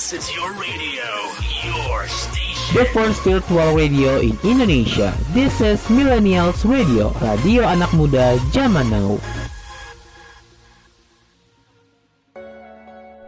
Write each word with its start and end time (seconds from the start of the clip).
This 0.00 0.16
is 0.16 0.32
your 0.32 0.48
radio, 0.56 1.04
your 1.60 2.08
station. 2.08 2.72
The 2.72 2.88
first 2.88 3.20
virtual 3.20 3.76
radio 3.76 4.16
in 4.16 4.32
Indonesia. 4.40 5.12
This 5.36 5.60
is 5.60 5.76
Millennials 5.92 6.64
Radio, 6.64 7.12
radio 7.20 7.68
anak 7.68 7.92
muda 7.92 8.40
zaman 8.48 8.88
now. 8.88 9.20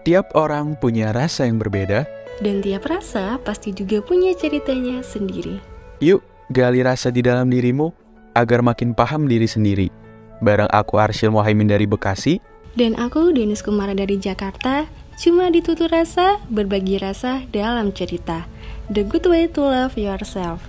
Tiap 0.09 0.33
orang 0.33 0.81
punya 0.81 1.13
rasa 1.13 1.45
yang 1.45 1.61
berbeda. 1.61 2.09
Dan 2.41 2.65
tiap 2.65 2.89
rasa 2.89 3.37
pasti 3.45 3.77
juga 3.77 4.01
punya 4.01 4.33
ceritanya 4.33 5.05
sendiri. 5.05 5.61
Yuk, 6.01 6.25
gali 6.49 6.81
rasa 6.81 7.13
di 7.13 7.21
dalam 7.21 7.53
dirimu 7.53 7.93
agar 8.33 8.65
makin 8.65 8.97
paham 8.97 9.29
diri 9.29 9.45
sendiri. 9.45 9.93
Bareng 10.41 10.73
aku 10.73 10.97
Arsyil 10.97 11.37
Mohaimin 11.37 11.69
dari 11.69 11.85
Bekasi. 11.85 12.41
Dan 12.73 12.97
aku 12.97 13.29
Denis 13.29 13.61
Kumara 13.61 13.93
dari 13.93 14.17
Jakarta. 14.17 15.02
Cuma 15.21 15.53
ditutur 15.53 15.93
rasa, 15.93 16.41
berbagi 16.49 16.97
rasa 16.97 17.45
dalam 17.53 17.93
cerita. 17.93 18.49
The 18.89 19.05
good 19.05 19.29
way 19.29 19.45
to 19.53 19.61
love 19.61 20.01
yourself. 20.01 20.65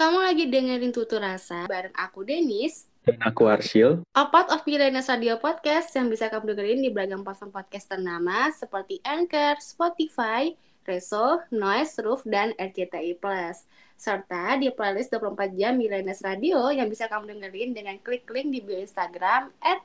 Kamu 0.00 0.16
lagi 0.24 0.48
dengerin 0.48 0.96
Tutur 0.96 1.20
Rasa 1.20 1.68
bareng 1.68 1.92
aku 1.92 2.24
Denis. 2.24 2.88
Dan 3.04 3.20
aku 3.20 3.52
Arsyil. 3.52 4.00
A 4.16 4.24
part 4.32 4.48
of 4.48 4.64
Millennials 4.64 5.12
Radio 5.12 5.36
Podcast 5.36 5.92
yang 5.92 6.08
bisa 6.08 6.32
kamu 6.32 6.56
dengerin 6.56 6.80
di 6.80 6.88
beragam 6.88 7.20
platform 7.20 7.52
podcast 7.52 7.92
ternama 7.92 8.48
seperti 8.48 9.04
Anchor, 9.04 9.60
Spotify, 9.60 10.56
Reso, 10.88 11.44
Noise, 11.52 12.00
Roof, 12.00 12.24
dan 12.24 12.56
RCTI 12.56 13.20
Plus. 13.20 13.68
Serta 14.00 14.56
di 14.56 14.72
playlist 14.72 15.12
24 15.12 15.52
jam 15.60 15.76
Millennials 15.76 16.24
Radio 16.24 16.72
yang 16.72 16.88
bisa 16.88 17.04
kamu 17.04 17.36
dengerin 17.36 17.76
dengan 17.76 18.00
klik 18.00 18.24
link 18.32 18.48
di 18.48 18.60
bio 18.64 18.80
Instagram 18.80 19.52
at 19.60 19.84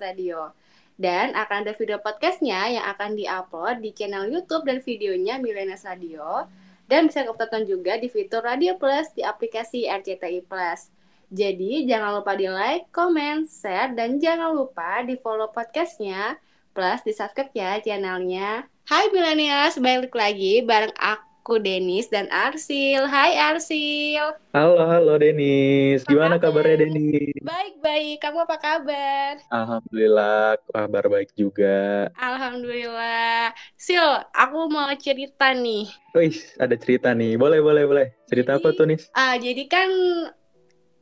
Radio. 0.00 0.52
Dan 0.96 1.36
akan 1.36 1.64
ada 1.64 1.72
video 1.76 2.00
podcastnya 2.00 2.72
yang 2.72 2.84
akan 2.96 3.16
diupload 3.16 3.84
di 3.84 3.92
channel 3.96 4.28
YouTube 4.28 4.64
dan 4.68 4.84
videonya 4.84 5.40
Millennials 5.40 5.84
Radio. 5.88 6.48
Dan 6.84 7.08
bisa 7.08 7.24
kamu 7.24 7.36
tonton 7.36 7.64
juga 7.64 7.96
di 7.96 8.12
fitur 8.12 8.44
Radio 8.44 8.76
Plus 8.76 9.08
di 9.16 9.24
aplikasi 9.24 9.88
RCTI 9.88 10.44
Plus. 10.44 10.92
Jadi 11.26 11.82
jangan 11.90 12.22
lupa 12.22 12.38
di 12.38 12.46
like, 12.46 12.86
comment, 12.94 13.42
share, 13.50 13.90
dan 13.98 14.22
jangan 14.22 14.54
lupa 14.54 15.02
di 15.02 15.18
follow 15.18 15.50
podcastnya. 15.50 16.38
Plus 16.70 17.00
di 17.02 17.10
subscribe 17.16 17.50
ya 17.56 17.80
channelnya. 17.82 18.75
Hai 18.86 19.10
Millennials, 19.10 19.82
balik 19.82 20.14
lagi 20.14 20.62
bareng 20.62 20.94
aku 20.94 21.58
Denis 21.58 22.06
dan 22.06 22.30
Arsil. 22.30 23.02
Hai 23.04 23.34
Arsil. 23.34 24.38
Halo, 24.54 24.78
halo 24.78 25.18
Denis. 25.18 26.06
Apa 26.06 26.10
Gimana 26.10 26.34
kabar? 26.38 26.62
kabarnya 26.62 26.86
Denis? 26.86 27.34
Baik-baik, 27.42 28.22
kamu 28.22 28.38
apa 28.46 28.56
kabar? 28.58 29.32
Alhamdulillah, 29.50 30.62
kabar 30.70 31.04
baik 31.10 31.30
juga. 31.34 32.06
Alhamdulillah. 32.14 33.50
Sil, 33.74 34.06
aku 34.30 34.70
mau 34.70 34.86
cerita 34.96 35.50
nih. 35.50 35.90
Wih, 36.14 36.38
ada 36.56 36.78
cerita 36.78 37.10
nih. 37.10 37.34
Boleh, 37.34 37.58
boleh, 37.58 37.84
boleh. 37.84 38.06
Cerita 38.30 38.54
apa 38.54 38.70
Jadi- 38.70 38.78
tuh, 38.78 38.86
Nis? 38.86 39.02
Ah, 39.12 39.34
jadi 39.34 39.66
kan 39.66 39.90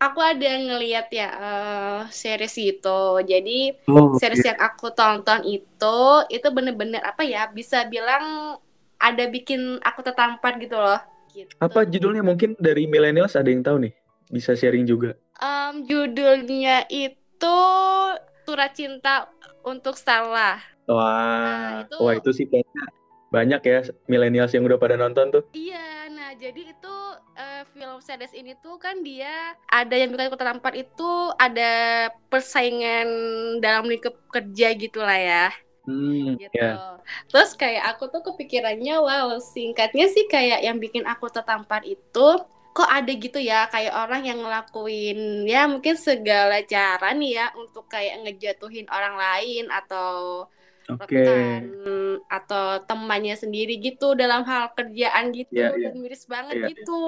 aku 0.06 0.20
ada 0.20 0.50
ngeliat 0.60 1.06
ya 1.10 1.28
eh, 1.32 2.00
series 2.12 2.56
itu. 2.60 3.00
Jadi 3.24 3.58
Oh, 3.88 4.14
series 4.20 4.44
yang 4.44 4.60
aku 4.60 4.92
tonton 4.92 5.40
itu 5.48 5.98
itu 6.28 6.48
bener-bener 6.52 7.00
apa 7.02 7.22
ya? 7.24 7.48
Bisa 7.48 7.84
bilang 7.88 8.56
ada 9.00 9.24
bikin 9.28 9.80
aku 9.80 10.00
tertampar 10.04 10.56
gitu 10.60 10.76
loh. 10.76 11.00
Gitu. 11.34 11.50
Apa 11.58 11.82
judulnya? 11.84 12.22
Mungkin 12.22 12.54
dari 12.60 12.86
millennials 12.86 13.34
ada 13.34 13.50
yang 13.50 13.64
tahu 13.66 13.88
nih. 13.88 13.92
Bisa 14.30 14.54
sharing 14.54 14.86
juga. 14.86 15.18
Em, 15.42 15.84
judulnya 15.84 16.86
itu 16.88 17.58
Surat 18.44 18.72
Cinta 18.76 19.28
untuk 19.64 19.96
Stella. 19.98 20.60
Wah, 20.84 21.00
Nah, 21.00 21.70
itu- 21.84 22.00
wah 22.00 22.14
itu 22.14 22.30
sih 22.36 22.46
banyak 23.32 23.60
ya 23.66 23.78
millennials 24.06 24.52
yang 24.54 24.62
udah 24.68 24.78
pada 24.78 24.94
nonton 24.94 25.32
tuh. 25.34 25.44
Iya, 25.50 25.82
jadi 26.36 26.62
itu 26.74 26.94
eh, 27.38 27.62
film 27.72 27.98
series 28.02 28.34
ini 28.36 28.52
tuh 28.60 28.76
kan 28.76 29.00
dia 29.00 29.54
ada 29.70 29.94
yang 29.94 30.12
bikin 30.12 30.28
aku 30.28 30.38
tertampar 30.38 30.72
itu 30.74 31.10
ada 31.40 31.72
persaingan 32.28 33.08
dalam 33.62 33.88
lingkup 33.88 34.14
kerja 34.30 34.68
gitu 34.74 35.00
lah 35.00 35.18
ya. 35.18 35.46
Hmm, 35.84 36.40
gitu. 36.40 36.56
ya. 36.56 36.96
Terus 37.28 37.52
kayak 37.54 37.96
aku 37.96 38.08
tuh 38.08 38.24
kepikirannya 38.24 38.96
wow 38.96 39.36
singkatnya 39.36 40.08
sih 40.08 40.24
kayak 40.28 40.64
yang 40.64 40.80
bikin 40.80 41.04
aku 41.04 41.28
tertampar 41.28 41.84
itu 41.84 42.28
kok 42.74 42.90
ada 42.90 43.12
gitu 43.14 43.38
ya 43.38 43.70
kayak 43.70 43.94
orang 43.94 44.26
yang 44.26 44.42
ngelakuin 44.42 45.46
ya 45.46 45.70
mungkin 45.70 45.94
segala 45.94 46.58
cara 46.66 47.14
nih 47.14 47.38
ya 47.38 47.46
untuk 47.54 47.86
kayak 47.86 48.26
ngejatuhin 48.26 48.90
orang 48.90 49.14
lain 49.14 49.70
atau 49.70 50.42
Oke. 50.90 51.16
rekan 51.16 51.62
atau 52.28 52.80
temannya 52.84 53.36
sendiri 53.36 53.78
gitu 53.78 54.12
dalam 54.12 54.42
hal 54.44 54.72
kerjaan 54.72 55.32
gitu 55.32 55.54
Iya, 55.54 55.72
iya. 55.76 55.88
dan 55.92 55.94
miris 56.00 56.24
banget 56.26 56.54
Iya, 56.54 56.60
iya. 56.60 56.70
gitu. 56.72 57.02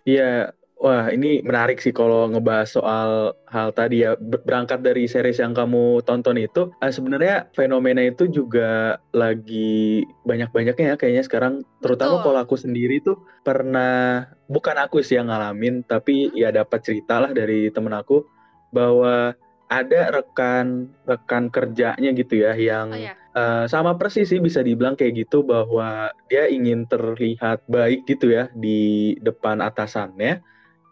Iya, 0.00 0.32
wah 0.80 1.12
ini 1.12 1.44
menarik 1.44 1.78
sih 1.78 1.92
kalau 1.92 2.24
ngebahas 2.26 2.72
soal 2.72 3.10
hal 3.46 3.68
tadi 3.70 4.02
ya. 4.02 4.16
Ber- 4.16 4.40
Berangkat 4.40 4.80
dari 4.80 5.04
series 5.04 5.38
yang 5.38 5.52
kamu 5.52 6.00
tonton 6.02 6.40
itu, 6.40 6.72
eh, 6.80 6.88
sebenarnya 6.88 7.52
fenomena 7.52 8.00
itu 8.00 8.24
juga 8.26 8.96
lagi 9.12 10.00
banyak-banyaknya 10.24 10.86
ya 10.86 10.96
kayaknya 10.96 11.24
sekarang. 11.26 11.54
Terutama 11.84 12.18
Betul. 12.18 12.24
kalau 12.24 12.38
aku 12.40 12.56
sendiri 12.56 12.98
tuh 12.98 13.20
pernah, 13.44 14.24
bukan 14.48 14.76
aku 14.80 15.04
sih 15.04 15.20
yang 15.20 15.28
ngalamin, 15.28 15.84
tapi 15.84 16.32
Hmm. 16.32 16.34
ya 16.34 16.48
dapat 16.50 16.80
cerita 16.82 17.20
lah 17.20 17.30
dari 17.30 17.68
temen 17.70 17.92
aku 17.92 18.24
bahwa 18.72 19.36
ada 19.70 20.10
rekan 20.10 20.90
rekan 21.06 21.46
kerjanya 21.46 22.10
gitu 22.10 22.42
ya 22.42 22.52
yang 22.58 22.90
Oh 22.90 22.98
ya. 22.98 23.14
Eh, 23.30 23.64
sama 23.70 23.94
persis 23.94 24.26
sih 24.26 24.42
bisa 24.42 24.58
dibilang 24.58 24.98
kayak 24.98 25.22
gitu 25.22 25.46
bahwa 25.46 26.10
dia 26.26 26.50
ingin 26.50 26.82
terlihat 26.90 27.62
baik 27.70 28.02
gitu 28.10 28.34
ya 28.34 28.50
di 28.58 29.14
depan 29.22 29.62
atasannya 29.62 30.42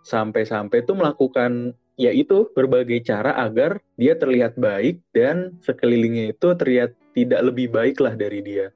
sampai-sampai 0.06 0.86
tuh 0.86 0.94
melakukan 0.94 1.74
ya 1.98 2.14
itu 2.14 2.46
berbagai 2.54 3.02
cara 3.02 3.34
agar 3.42 3.82
dia 3.98 4.14
terlihat 4.14 4.54
baik 4.54 5.02
dan 5.10 5.58
sekelilingnya 5.66 6.30
itu 6.30 6.54
terlihat 6.54 6.94
tidak 7.10 7.42
lebih 7.42 7.74
baik 7.74 7.98
lah 7.98 8.14
dari 8.14 8.38
dia. 8.38 8.70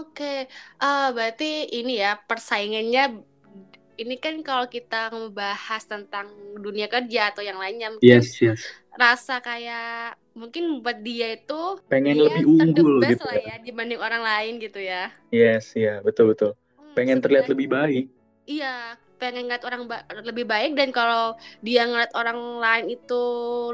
Oke, 0.00 0.48
Ah, 0.80 1.12
berarti 1.12 1.68
ini 1.68 2.00
ya 2.00 2.16
persaingannya 2.24 3.20
ini 3.98 4.16
kan 4.16 4.40
kalau 4.40 4.64
kita 4.70 5.12
membahas 5.12 5.84
tentang 5.84 6.30
dunia 6.56 6.88
kerja 6.88 7.34
atau 7.34 7.44
yang 7.44 7.60
lainnya 7.60 7.92
mungkin 7.92 8.24
yes. 8.24 8.40
Rasa 8.98 9.38
kayak 9.38 10.18
mungkin 10.34 10.82
buat 10.82 10.98
dia 11.06 11.38
itu 11.38 11.60
Pengen 11.86 12.18
dia 12.18 12.22
lebih 12.26 12.44
unggul 12.46 12.98
best 13.02 13.22
gitu 13.22 13.24
lah 13.30 13.36
ya. 13.38 13.46
ya 13.46 13.54
dibanding 13.62 14.00
orang 14.02 14.22
lain 14.26 14.52
gitu 14.58 14.78
ya. 14.82 15.08
Yes, 15.30 15.72
ya 15.78 16.02
betul 16.02 16.34
betul. 16.34 16.52
Hmm, 16.76 16.94
Pengen 16.98 17.22
terlihat 17.22 17.46
lebih 17.46 17.68
baik. 17.70 18.04
Iya, 18.48 18.96
pengen 19.20 19.44
ngeliat 19.46 19.64
orang 19.68 19.82
ba- 19.86 20.06
lebih 20.24 20.44
baik 20.48 20.72
dan 20.72 20.88
kalau 20.88 21.36
dia 21.60 21.84
ngeliat 21.84 22.12
orang 22.16 22.38
lain 22.58 22.86
itu 22.96 23.22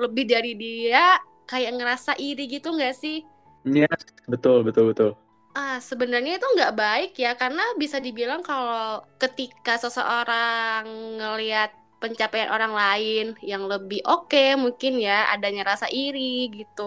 lebih 0.03 0.25
dari 0.27 0.53
dia, 0.59 1.15
kayak 1.47 1.79
ngerasa 1.79 2.19
iri 2.19 2.45
gitu 2.51 2.75
nggak 2.75 2.95
sih? 2.99 3.23
Yes, 3.65 4.03
betul 4.29 4.61
betul 4.67 4.93
betul. 4.93 5.11
Ah, 5.55 5.79
sebenarnya 5.79 6.43
itu 6.43 6.47
nggak 6.59 6.75
baik 6.75 7.11
ya, 7.15 7.39
karena 7.39 7.63
bisa 7.79 8.03
dibilang 8.03 8.43
kalau 8.43 8.99
ketika 9.23 9.79
seseorang 9.79 10.83
ngelihat 11.23 11.71
pencapaian 12.05 12.53
orang 12.53 12.73
lain 12.77 13.25
yang 13.41 13.65
lebih 13.73 14.01
oke, 14.05 14.45
mungkin 14.61 14.93
ya 15.01 15.33
adanya 15.35 15.63
rasa 15.73 15.87
iri 15.89 16.53
gitu. 16.53 16.83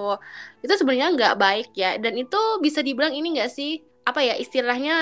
Itu 0.63 0.73
sebenarnya 0.77 1.09
nggak 1.17 1.35
baik 1.43 1.67
ya, 1.81 1.97
dan 2.03 2.13
itu 2.21 2.37
bisa 2.65 2.79
dibilang 2.85 3.13
ini 3.17 3.27
nggak 3.41 3.51
sih, 3.57 3.71
apa 4.09 4.19
ya 4.21 4.33
istilahnya 4.37 4.93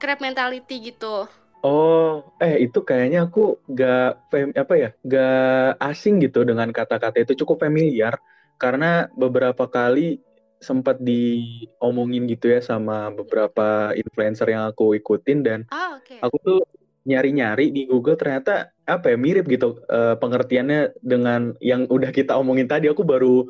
crab 0.00 0.18
mentality 0.24 0.74
gitu. 0.94 1.28
Oh, 1.66 2.22
eh 2.38 2.54
itu 2.64 2.78
kayaknya 2.86 3.26
aku 3.26 3.58
gak 3.66 4.22
fam- 4.30 4.54
apa 4.54 4.74
ya, 4.78 4.88
gak 5.02 5.74
asing 5.90 6.22
gitu 6.24 6.46
dengan 6.46 6.70
kata-kata 6.70 7.18
itu 7.18 7.34
cukup 7.42 7.66
familiar 7.66 8.14
karena 8.62 9.10
beberapa 9.22 9.66
kali 9.66 10.22
sempat 10.62 10.98
diomongin 11.02 12.26
gitu 12.30 12.50
ya 12.54 12.58
sama 12.62 13.10
beberapa 13.14 13.90
influencer 13.94 14.46
yang 14.54 14.70
aku 14.70 14.94
ikutin 14.98 15.38
dan 15.46 15.60
Ah, 15.70 15.98
oke. 15.98 16.18
aku 16.22 16.36
tuh 16.46 16.58
nyari-nyari 17.06 17.70
di 17.74 17.86
Google 17.90 18.18
ternyata 18.18 18.70
apa 18.88 19.12
ya 19.12 19.16
mirip 19.20 19.44
gitu 19.52 19.78
eh, 19.86 20.16
pengertiannya 20.16 20.96
dengan 21.04 21.52
yang 21.60 21.84
udah 21.86 22.10
kita 22.10 22.32
omongin 22.40 22.64
tadi 22.64 22.88
aku 22.88 23.04
baru 23.04 23.44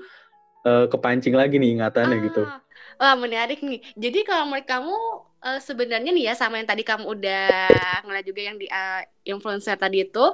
eh, 0.67 0.87
kepancing 0.91 1.35
lagi 1.39 1.57
nih 1.63 1.79
ingatannya 1.79 2.19
gitu. 2.27 2.43
Ah, 2.43 2.59
Wah, 2.99 3.15
menarik 3.15 3.63
nih. 3.63 3.79
Jadi 3.95 4.19
kalau 4.27 4.51
menurut 4.51 4.67
kamu 4.67 4.95
eh, 5.47 5.61
sebenarnya 5.63 6.11
nih 6.11 6.25
ya 6.29 6.35
sama 6.35 6.59
yang 6.59 6.69
tadi 6.69 6.83
kamu 6.83 7.05
udah 7.15 7.47
ngeliat 8.03 8.25
juga 8.27 8.41
yang 8.43 8.57
di 8.59 8.67
eh, 8.67 9.07
influencer 9.23 9.79
tadi 9.79 10.03
itu, 10.03 10.25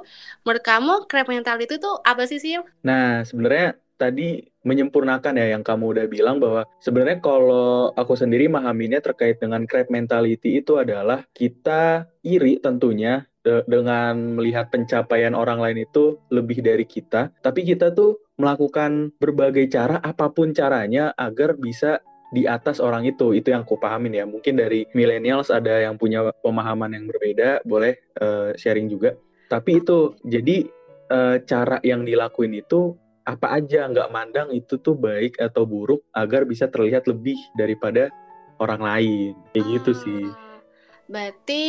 menurut 0.41 0.63
kamu 0.65 0.91
crab 1.05 1.27
mentality 1.29 1.77
itu 1.77 1.91
apa 2.01 2.23
sih 2.25 2.39
sih? 2.41 2.57
Nah, 2.81 3.21
sebenarnya 3.21 3.77
tadi 3.95 4.43
menyempurnakan 4.65 5.39
ya 5.39 5.55
yang 5.55 5.63
kamu 5.63 5.95
udah 5.95 6.05
bilang 6.09 6.37
bahwa 6.41 6.67
sebenarnya 6.81 7.21
kalau 7.21 7.93
aku 7.93 8.17
sendiri 8.17 8.49
memahaminya 8.49 8.99
terkait 8.99 9.37
dengan 9.37 9.63
crab 9.69 9.87
mentality 9.93 10.59
itu 10.59 10.81
adalah 10.81 11.23
kita 11.31 12.09
iri 12.25 12.57
tentunya 12.59 13.23
de- 13.45 13.63
dengan 13.69 14.17
melihat 14.35 14.73
pencapaian 14.73 15.37
orang 15.37 15.61
lain 15.61 15.85
itu 15.85 16.17
lebih 16.33 16.65
dari 16.65 16.83
kita, 16.83 17.29
tapi 17.45 17.61
kita 17.61 17.93
tuh 17.93 18.17
melakukan 18.41 19.13
berbagai 19.21 19.69
cara 19.71 20.01
apa 20.01 20.33
pun 20.33 20.51
caranya 20.51 21.13
agar 21.15 21.55
bisa 21.55 22.01
di 22.33 22.43
atas 22.49 22.83
orang 22.83 23.07
itu. 23.07 23.31
Itu 23.31 23.53
yang 23.53 23.63
aku 23.63 23.79
pahamin 23.79 24.17
ya. 24.17 24.25
Mungkin 24.27 24.59
dari 24.59 24.83
millennials 24.91 25.53
ada 25.53 25.79
yang 25.79 25.95
punya 25.95 26.25
pemahaman 26.43 26.91
yang 26.91 27.05
berbeda 27.07 27.63
boleh 27.63 27.95
uh, 28.19 28.51
sharing 28.57 28.91
juga. 28.91 29.15
Tapi 29.47 29.79
itu 29.79 30.17
jadi 30.25 30.67
uh, 31.13 31.37
cara 31.45 31.79
yang 31.85 32.03
dilakuin 32.03 32.59
itu 32.59 32.97
apa 33.25 33.57
aja 33.57 33.89
nggak 33.89 34.11
mandang 34.13 34.49
itu 34.53 34.77
tuh 34.77 34.93
baik 34.93 35.41
atau 35.41 35.65
buruk 35.65 36.05
agar 36.13 36.45
bisa 36.45 36.69
terlihat 36.69 37.09
lebih 37.09 37.35
daripada 37.57 38.13
orang 38.61 38.81
lain 38.81 39.33
kayak 39.51 39.65
gitu 39.81 39.91
sih 39.97 40.25
Ah, 40.29 40.61
Berarti 41.05 41.63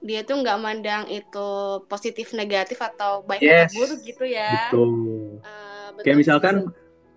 dia 0.00 0.20
tuh 0.24 0.40
nggak 0.40 0.60
mandang 0.60 1.04
itu 1.08 1.48
positif 1.88 2.32
negatif 2.32 2.80
atau 2.80 3.24
baik 3.24 3.40
Yes. 3.40 3.72
atau 3.72 3.76
buruk 3.76 4.00
gitu 4.04 4.24
ya. 4.24 4.48
betul 4.72 4.90
Eh, 5.40 5.86
betul 5.92 6.04
Kayak 6.04 6.16
sih, 6.16 6.20
misalkan 6.20 6.56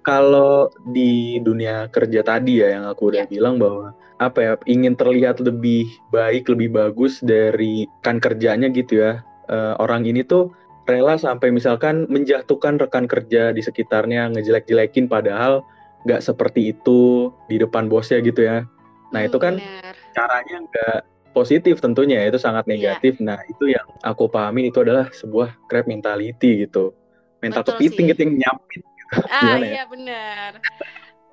kalau 0.02 0.72
di 0.92 1.38
dunia 1.40 1.88
kerja 1.92 2.24
tadi 2.24 2.64
ya 2.64 2.80
yang 2.80 2.86
aku 2.88 3.12
udah 3.12 3.24
Ya. 3.24 3.32
bilang 3.32 3.60
bahwa 3.60 3.92
apa 4.20 4.40
ya 4.44 4.54
ingin 4.68 4.96
terlihat 4.96 5.40
lebih 5.40 5.88
baik 6.12 6.48
lebih 6.52 6.76
bagus 6.76 7.20
dari 7.24 7.88
kan 8.04 8.20
kerjanya 8.20 8.68
gitu 8.72 9.00
ya 9.00 9.24
eh, 9.48 9.74
orang 9.80 10.04
ini 10.04 10.24
tuh 10.24 10.52
rela 10.90 11.16
sampai 11.16 11.54
misalkan 11.54 12.10
menjatuhkan 12.10 12.82
rekan 12.82 13.06
kerja 13.06 13.54
di 13.54 13.62
sekitarnya 13.62 14.34
ngejelek-jelekin 14.34 15.06
padahal 15.06 15.62
nggak 16.04 16.26
seperti 16.26 16.74
itu 16.74 17.30
di 17.46 17.62
depan 17.62 17.86
bosnya 17.86 18.18
gitu 18.20 18.42
ya 18.44 18.66
nah 19.14 19.22
itu 19.22 19.38
kan 19.38 19.58
benar. 19.58 19.94
caranya 20.14 20.58
nggak 20.66 21.00
positif 21.32 21.78
tentunya 21.78 22.26
itu 22.26 22.42
sangat 22.42 22.66
Iya. 22.66 22.74
negatif 22.98 23.14
nah 23.22 23.38
itu 23.46 23.70
yang 23.70 23.86
aku 24.02 24.26
pahami 24.26 24.74
itu 24.74 24.82
adalah 24.82 25.14
sebuah 25.14 25.54
crab 25.70 25.86
mentality 25.86 26.66
gitu 26.66 26.94
mental 27.40 27.62
kepiting 27.64 28.10
gitu 28.12 28.20
yang 28.26 28.34
nyapit 28.42 28.82
Ah 29.34 29.58
ya? 29.58 29.82
iya 29.82 29.84
benar. 29.90 30.62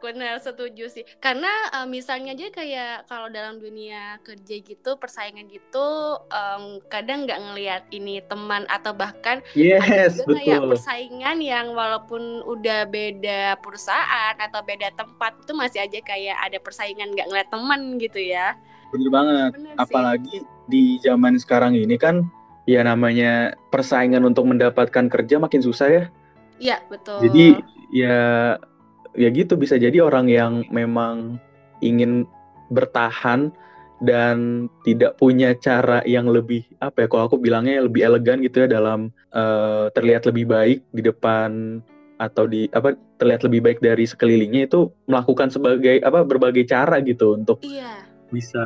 Benar 0.06 0.38
setuju 0.38 0.86
sih. 0.86 1.02
Karena 1.18 1.50
eh, 1.74 1.86
misalnya 1.86 2.30
aja 2.32 2.46
kayak 2.54 3.10
kalau 3.10 3.26
dalam 3.26 3.58
dunia 3.58 4.22
kerja 4.22 4.54
gitu 4.62 4.94
persaingan 4.94 5.50
gitu 5.50 5.86
em, 6.30 6.78
kadang 6.86 7.26
nggak 7.26 7.40
ngelihat 7.42 7.82
ini 7.90 8.22
teman 8.22 8.62
atau 8.70 8.94
bahkan 8.94 9.42
ada 9.42 10.06
yes 10.06 10.14
juga 10.14 10.38
kayak 10.38 10.58
betul 10.62 10.70
persaingan 10.78 11.36
yang 11.42 11.66
walaupun 11.74 12.22
udah 12.46 12.86
beda 12.86 13.58
perusahaan 13.58 14.34
atau 14.38 14.62
beda 14.62 14.94
tempat 14.94 15.34
itu 15.42 15.52
masih 15.52 15.82
aja 15.82 15.98
kayak 16.00 16.36
ada 16.38 16.58
persaingan 16.62 17.10
nggak 17.10 17.26
ngeliat 17.26 17.48
teman 17.50 17.80
gitu 17.98 18.22
ya. 18.22 18.54
bener 18.86 19.10
banget 19.10 19.50
Bener 19.58 19.74
sih. 19.74 19.82
apalagi 19.82 20.34
di 20.70 20.84
zaman 21.02 21.34
sekarang 21.36 21.74
ini 21.74 21.98
kan 21.98 22.22
ya 22.70 22.86
namanya 22.86 23.58
persaingan 23.68 24.22
untuk 24.22 24.46
mendapatkan 24.46 25.10
kerja 25.10 25.42
makin 25.42 25.58
susah 25.58 25.88
ya 25.90 26.04
Iya 26.56 26.76
betul. 26.86 27.18
jadi 27.26 27.46
ya 27.90 28.18
ya 29.16 29.28
gitu 29.32 29.56
bisa 29.56 29.80
jadi 29.80 30.04
orang 30.04 30.28
yang 30.28 30.62
memang 30.70 31.40
ingin 31.80 32.24
bertahan 32.68 33.52
dan 34.04 34.68
tidak 34.84 35.16
punya 35.16 35.56
cara 35.56 36.04
yang 36.04 36.28
lebih 36.28 36.68
apa 36.84 37.04
ya 37.04 37.08
kalau 37.08 37.32
aku 37.32 37.40
bilangnya 37.40 37.80
lebih 37.80 38.04
elegan 38.04 38.44
gitu 38.44 38.64
ya 38.64 38.68
dalam 38.68 39.08
eh, 39.32 39.88
terlihat 39.96 40.28
lebih 40.28 40.44
baik 40.52 40.84
di 40.92 41.00
depan 41.00 41.80
atau 42.16 42.44
di 42.48 42.68
apa 42.72 42.96
terlihat 43.20 43.44
lebih 43.48 43.60
baik 43.64 43.78
dari 43.80 44.04
sekelilingnya 44.04 44.68
itu 44.68 44.88
melakukan 45.08 45.48
sebagai 45.52 46.00
apa 46.04 46.24
berbagai 46.24 46.64
cara 46.68 47.00
gitu 47.04 47.36
untuk 47.36 47.60
Iya. 47.64 48.04
bisa 48.32 48.64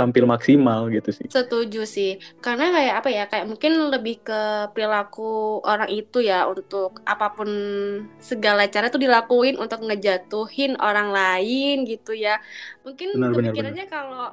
tampil 0.00 0.24
maksimal 0.24 0.88
gitu 0.88 1.12
sih. 1.12 1.28
Setuju 1.28 1.84
sih, 1.84 2.16
karena 2.40 2.72
kayak 2.72 2.94
apa 3.04 3.08
ya, 3.12 3.24
kayak 3.28 3.44
mungkin 3.44 3.92
lebih 3.92 4.24
ke 4.24 4.72
perilaku 4.72 5.60
orang 5.60 5.92
itu 5.92 6.24
ya 6.24 6.48
untuk 6.48 7.04
apa 7.04 7.36
pun 7.36 7.48
segala 8.16 8.64
cara 8.72 8.88
tuh 8.88 9.04
dilakuin 9.04 9.60
untuk 9.60 9.84
ngejatuhin 9.84 10.80
orang 10.80 11.12
lain 11.12 11.84
gitu 11.84 12.16
ya. 12.16 12.40
Mungkin 12.80 13.12
Benar, 13.12 13.36
benar, 13.36 13.52
kepikirannya 13.52 13.86
kalau 13.92 14.26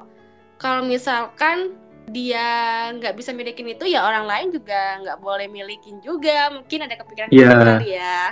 kalau 0.55 0.87
misalkan 0.87 1.75
dia 2.07 2.87
nggak 2.95 3.19
bisa 3.19 3.35
milikin 3.35 3.67
itu 3.67 3.83
ya 3.83 4.07
orang 4.07 4.23
lain 4.23 4.47
juga 4.55 5.03
nggak 5.03 5.19
boleh 5.19 5.51
milikin 5.51 5.99
juga. 5.99 6.47
Mungkin 6.55 6.87
ada 6.87 6.95
kepikiran 6.95 7.27
Iya. 7.29 7.43
gitu 7.43 7.55
kali 7.67 7.89
ya. 7.91 8.23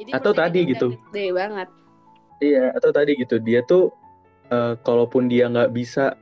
Jadi 0.00 0.10
Atau 0.16 0.32
tadi 0.32 0.60
gitu. 0.64 0.86
Gede 1.12 1.26
banget. 1.36 1.68
Iya, 2.40 2.72
atau 2.72 2.88
tadi 2.88 3.12
gitu 3.20 3.36
dia 3.36 3.60
tuh 3.60 3.92
eh, 4.48 4.74
kalaupun 4.80 5.28
dia 5.28 5.46
nggak 5.52 5.70
bisa 5.76 6.16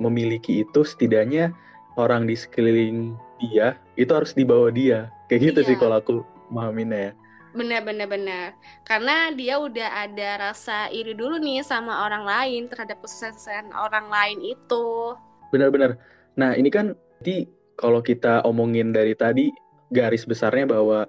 memiliki 0.00 0.64
itu, 0.64 0.80
setidaknya 0.84 1.52
orang 1.96 2.28
di 2.28 2.36
sekeliling 2.36 3.16
dia 3.40 3.76
itu 4.00 4.12
harus 4.12 4.32
dibawa 4.32 4.72
dia. 4.72 5.12
Kayak 5.28 5.52
gitu 5.52 5.60
Iya. 5.64 5.68
sih 5.68 5.76
kalau 5.76 5.96
aku 6.00 6.12
memahaminnya 6.52 7.00
ya. 7.10 7.12
Benar, 7.56 7.80
benar, 7.88 8.06
benar. 8.08 8.48
Karena 8.84 9.32
dia 9.32 9.56
udah 9.56 10.04
ada 10.04 10.52
rasa 10.52 10.92
iri 10.92 11.16
dulu 11.16 11.40
nih 11.40 11.64
sama 11.64 12.04
orang 12.04 12.28
lain 12.28 12.68
terhadap 12.68 13.00
kesuksesan 13.00 13.72
orang 13.72 14.12
lain 14.12 14.44
itu. 14.44 15.16
Benar-benar. 15.52 15.96
Nah 16.36 16.52
ini 16.52 16.68
kan 16.68 16.92
nanti 17.16 17.48
kalau 17.80 18.04
kita 18.04 18.44
omongin 18.44 18.92
dari 18.92 19.16
tadi 19.16 19.48
garis 19.90 20.28
besarnya 20.28 20.68
bahwa 20.68 21.08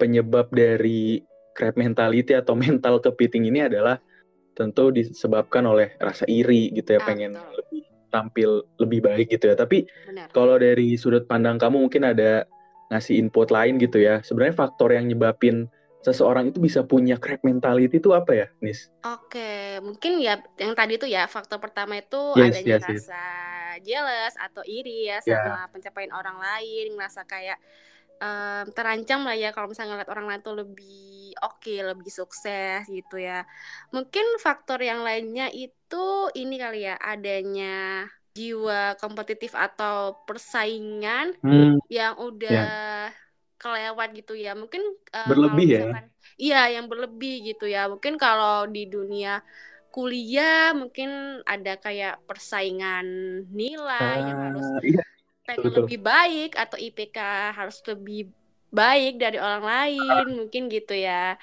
penyebab 0.00 0.48
dari 0.50 1.20
crab 1.52 1.76
mentality 1.76 2.32
atau 2.34 2.56
mental 2.64 2.98
kepiting 2.98 3.46
ini 3.52 3.68
adalah 3.68 4.00
tentu 4.52 4.92
disebabkan 4.92 5.64
oleh 5.64 5.96
rasa 5.98 6.24
iri 6.28 6.72
gitu 6.72 6.96
ya, 6.96 7.00
Ah, 7.00 7.06
pengen 7.08 7.32
betul. 7.36 7.52
lebih 7.60 7.82
tampil 8.12 8.50
lebih 8.76 9.00
baik 9.00 9.26
gitu 9.32 9.48
ya. 9.48 9.56
Tapi 9.56 9.88
kalau 10.30 10.60
dari 10.60 10.94
sudut 11.00 11.24
pandang 11.24 11.56
kamu 11.56 11.88
mungkin 11.88 12.04
ada 12.04 12.44
ngasih 12.92 13.16
input 13.16 13.48
lain 13.48 13.80
gitu 13.80 13.96
ya. 13.98 14.20
Sebenarnya 14.20 14.52
faktor 14.52 14.92
yang 14.92 15.08
nyebabin 15.08 15.64
seseorang 16.02 16.50
itu 16.50 16.58
bisa 16.58 16.82
punya 16.82 17.14
crab 17.16 17.40
mentality 17.46 18.02
itu 18.02 18.10
apa 18.12 18.34
ya, 18.34 18.46
Nis? 18.58 18.90
Oke, 19.06 19.78
mungkin 19.80 20.18
ya 20.18 20.42
yang 20.58 20.74
tadi 20.74 20.98
tuh 20.98 21.06
ya 21.06 21.30
faktor 21.30 21.62
pertama 21.62 21.94
itu 21.96 22.20
Yes, 22.36 22.58
adanya 22.58 22.76
yes, 22.76 22.82
yes. 22.82 23.04
rasa 23.06 23.24
jealous 23.86 24.34
atau 24.36 24.62
iri 24.66 25.08
ya 25.08 25.22
Ya. 25.22 25.38
sama 25.40 25.70
pencapaian 25.70 26.12
orang 26.12 26.36
lain, 26.42 26.98
ngerasa 26.98 27.22
kayak 27.24 27.56
em, 28.18 28.66
terancam 28.74 29.20
lah 29.24 29.36
ya 29.38 29.54
kalau 29.54 29.70
misalnya 29.70 29.94
ngeliat 29.94 30.10
orang 30.10 30.26
lain 30.26 30.40
tuh 30.42 30.54
lebih 30.58 31.21
oke, 31.44 31.70
lebih 31.88 32.12
sukses 32.20 32.80
gitu 32.96 33.14
ya. 33.28 33.32
Mungkin 33.94 34.24
faktor 34.44 34.78
yang 34.88 35.00
lainnya 35.06 35.44
itu 35.60 35.96
ini 36.40 36.54
kali 36.62 36.76
ya 36.88 36.94
adanya 37.10 37.64
jiwa 38.36 38.74
kompetitif 39.00 39.52
atau 39.64 39.94
persaingan 40.26 41.26
Hmm, 41.42 41.78
yang 41.96 42.14
udah 42.26 42.60
kelewat 43.60 44.08
gitu 44.18 44.32
ya 44.44 44.50
mungkin 44.60 44.82
eh, 45.14 45.28
Berlebih 45.28 45.68
ya? 45.74 45.82
iya 46.42 46.56
yang 46.74 46.86
berlebih 46.90 47.32
gitu 47.48 47.64
ya 47.74 47.80
mungkin 47.92 48.14
kalau 48.22 48.66
di 48.74 48.80
dunia 48.94 49.28
kuliah 49.94 50.72
mungkin 50.80 51.08
ada 51.52 51.70
kayak 51.84 52.12
persaingan 52.28 53.06
nilai 53.58 54.16
yang 54.28 54.38
harus 54.46 54.66
ah, 54.70 54.78
iya, 54.84 55.02
pengen 55.48 55.70
betul. 55.70 55.72
lebih 55.78 55.98
baik 56.10 56.48
atau 56.62 56.76
IPK 56.86 57.18
harus 57.58 57.78
lebih 57.90 58.18
baik 58.72 59.20
dari 59.20 59.38
orang 59.38 59.62
lain 59.62 60.26
mungkin 60.42 60.72
gitu 60.72 60.96
ya 60.96 61.36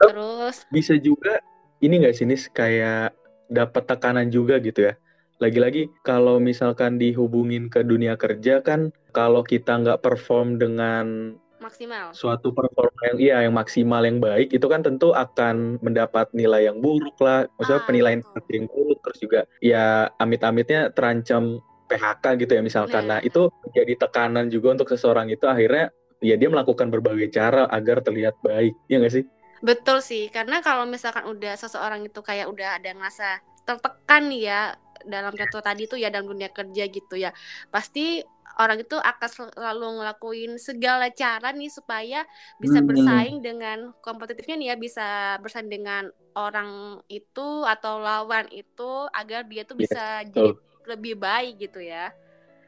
terus 0.00 0.64
bisa 0.70 0.94
juga 0.96 1.38
ini 1.82 2.00
nggak 2.00 2.16
sih, 2.16 2.24
Nis, 2.24 2.48
kayak 2.48 3.12
dapat 3.52 3.84
tekanan 3.84 4.32
juga 4.32 4.56
gitu 4.56 4.88
ya. 4.88 4.94
Lagi-lagi 5.36 5.92
kalau 6.00 6.40
misalkan 6.40 6.96
dihubungin 6.96 7.68
ke 7.68 7.84
dunia 7.84 8.16
kerja 8.16 8.64
kan, 8.64 8.88
kalau 9.12 9.44
kita 9.44 9.84
nggak 9.84 10.00
perform 10.00 10.56
dengan 10.56 11.36
maksimal 11.60 12.12
suatu 12.12 12.52
performa 12.52 13.00
yang 13.08 13.18
iya 13.20 13.36
yang 13.48 13.56
maksimal 13.56 14.04
yang 14.04 14.20
baik 14.20 14.52
itu 14.52 14.66
kan 14.68 14.84
tentu 14.84 15.16
akan 15.16 15.80
mendapat 15.80 16.28
nilai 16.36 16.68
yang 16.68 16.76
buruk 16.84 17.16
lah 17.24 17.48
maksudnya 17.56 17.80
Ah, 17.80 17.86
penilaian 17.88 18.20
betul. 18.20 18.52
yang 18.52 18.66
buruk 18.68 18.98
terus 19.00 19.18
juga 19.24 19.40
ya 19.64 20.12
amit-amitnya 20.20 20.92
terancam 20.92 21.64
PHK 21.88 22.24
gitu 22.44 22.52
ya 22.52 22.60
misalkan 22.60 23.08
nah 23.08 23.16
Nah. 23.16 23.24
itu 23.24 23.48
jadi 23.72 23.96
tekanan 23.96 24.52
juga 24.52 24.76
untuk 24.76 24.92
seseorang 24.92 25.32
itu 25.32 25.48
akhirnya 25.48 25.88
ya 26.28 26.34
dia 26.40 26.48
melakukan 26.54 26.88
berbagai 26.94 27.28
cara 27.36 27.60
agar 27.76 27.96
terlihat 28.06 28.34
baik 28.46 28.74
ya 28.90 28.96
nggak 29.00 29.14
sih 29.16 29.24
Betul 29.64 29.98
sih, 30.04 30.28
karena 30.28 30.60
kalau 30.60 30.84
misalkan 30.84 31.24
udah 31.32 31.56
seseorang 31.56 32.04
itu 32.04 32.20
kayak 32.20 32.46
udah 32.52 32.68
ada 32.76 32.90
ngerasa 32.92 33.28
tertekan 33.64 34.28
ya 34.28 34.76
dalam 35.08 35.32
contoh 35.40 35.62
tadi 35.64 35.88
tuh 35.88 35.96
ya 35.96 36.12
dalam 36.12 36.28
dunia 36.28 36.52
kerja 36.52 36.84
gitu 36.96 37.14
ya, 37.16 37.32
pasti 37.72 38.20
orang 38.60 38.84
itu 38.84 38.96
akan 39.00 39.30
selalu 39.56 39.86
ngelakuin 40.00 40.52
segala 40.60 41.08
cara 41.20 41.48
nih 41.56 41.70
supaya 41.72 42.20
bisa 42.60 42.78
Hmm. 42.78 42.88
bersaing 42.88 43.40
dengan 43.40 43.78
kompetitifnya 44.04 44.54
nih 44.60 44.68
ya, 44.74 44.76
bisa 44.76 45.06
bersaing 45.40 45.70
dengan 45.72 46.12
orang 46.36 47.00
itu 47.08 47.64
atau 47.64 48.04
lawan 48.04 48.46
itu 48.52 48.90
agar 49.16 49.48
dia 49.48 49.64
tuh 49.64 49.76
Yes, 49.78 49.90
bisa 49.90 50.20
jadi 50.28 50.52
betul. 50.52 50.60
lebih 50.84 51.14
baik 51.16 51.52
gitu 51.64 51.80
ya. 51.80 52.12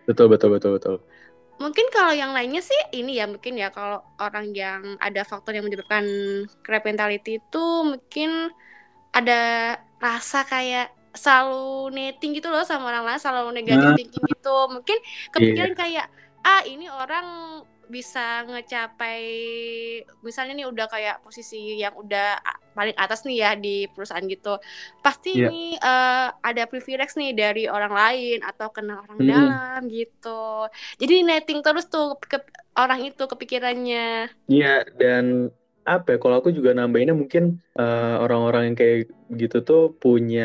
betul 0.06 0.26
betul 0.32 0.48
betul 0.54 0.70
betul 0.78 0.96
Mungkin 1.56 1.88
kalau 1.88 2.12
yang 2.12 2.36
lainnya 2.36 2.60
sih 2.60 2.76
ini 2.92 3.16
ya 3.16 3.24
mungkin 3.24 3.56
ya 3.56 3.72
kalau 3.72 4.04
orang 4.20 4.52
yang 4.52 5.00
ada 5.00 5.24
faktor 5.24 5.56
yang 5.56 5.64
menyebabkan 5.64 6.04
crab 6.60 6.84
mentality 6.84 7.40
itu 7.40 7.64
mungkin 7.84 8.52
ada 9.16 9.40
rasa 9.96 10.44
kayak 10.44 10.92
selalu 11.16 11.96
netting 11.96 12.36
gitu 12.36 12.52
loh 12.52 12.60
sama 12.60 12.92
orang 12.92 13.08
lain, 13.08 13.20
selalu 13.20 13.56
negatif 13.56 13.88
Nah. 13.88 13.96
thinking 13.96 14.24
gitu. 14.28 14.56
Mungkin 14.68 14.98
kepikiran 15.32 15.72
kayak 15.72 16.06
ah 16.44 16.62
ini 16.68 16.86
orang 16.92 17.26
bisa 17.94 18.42
ngecapai 18.48 19.22
misalnya 20.26 20.52
nih 20.58 20.66
udah 20.72 20.86
kayak 20.92 21.14
posisi 21.24 21.56
yang 21.82 21.94
udah 22.02 22.40
paling 22.76 22.96
atas 23.02 23.24
nih 23.26 23.36
ya 23.44 23.50
di 23.64 23.68
perusahaan 23.92 24.26
gitu 24.28 24.48
pasti 25.04 25.28
Iya. 25.34 25.48
nih 25.48 25.80
eh, 25.80 26.26
ada 26.48 26.62
privilege 26.70 27.12
nih 27.20 27.30
dari 27.40 27.60
orang 27.70 27.92
lain 28.00 28.36
atau 28.44 28.68
kenal 28.76 29.00
orang 29.04 29.20
Mm-mm. 29.20 29.26
dalam 29.32 29.78
gitu 29.96 30.28
jadi 31.00 31.14
netting 31.26 31.58
terus 31.64 31.84
tuh 31.92 32.04
ke 32.30 32.36
orang 32.76 33.00
itu 33.08 33.22
kepikirannya 33.30 34.28
Iya, 34.52 34.66
dan 35.00 35.24
apa 35.90 36.06
ya, 36.12 36.16
kalau 36.22 36.36
aku 36.40 36.50
juga 36.58 36.70
nambahinnya 36.78 37.14
mungkin 37.22 37.42
eh, 37.78 38.14
orang-orang 38.22 38.62
yang 38.66 38.76
kayak 38.80 38.96
gitu 39.40 39.56
tuh 39.68 39.80
punya 40.02 40.42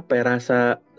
apa 0.00 0.10
ya, 0.18 0.22
rasa 0.32 0.54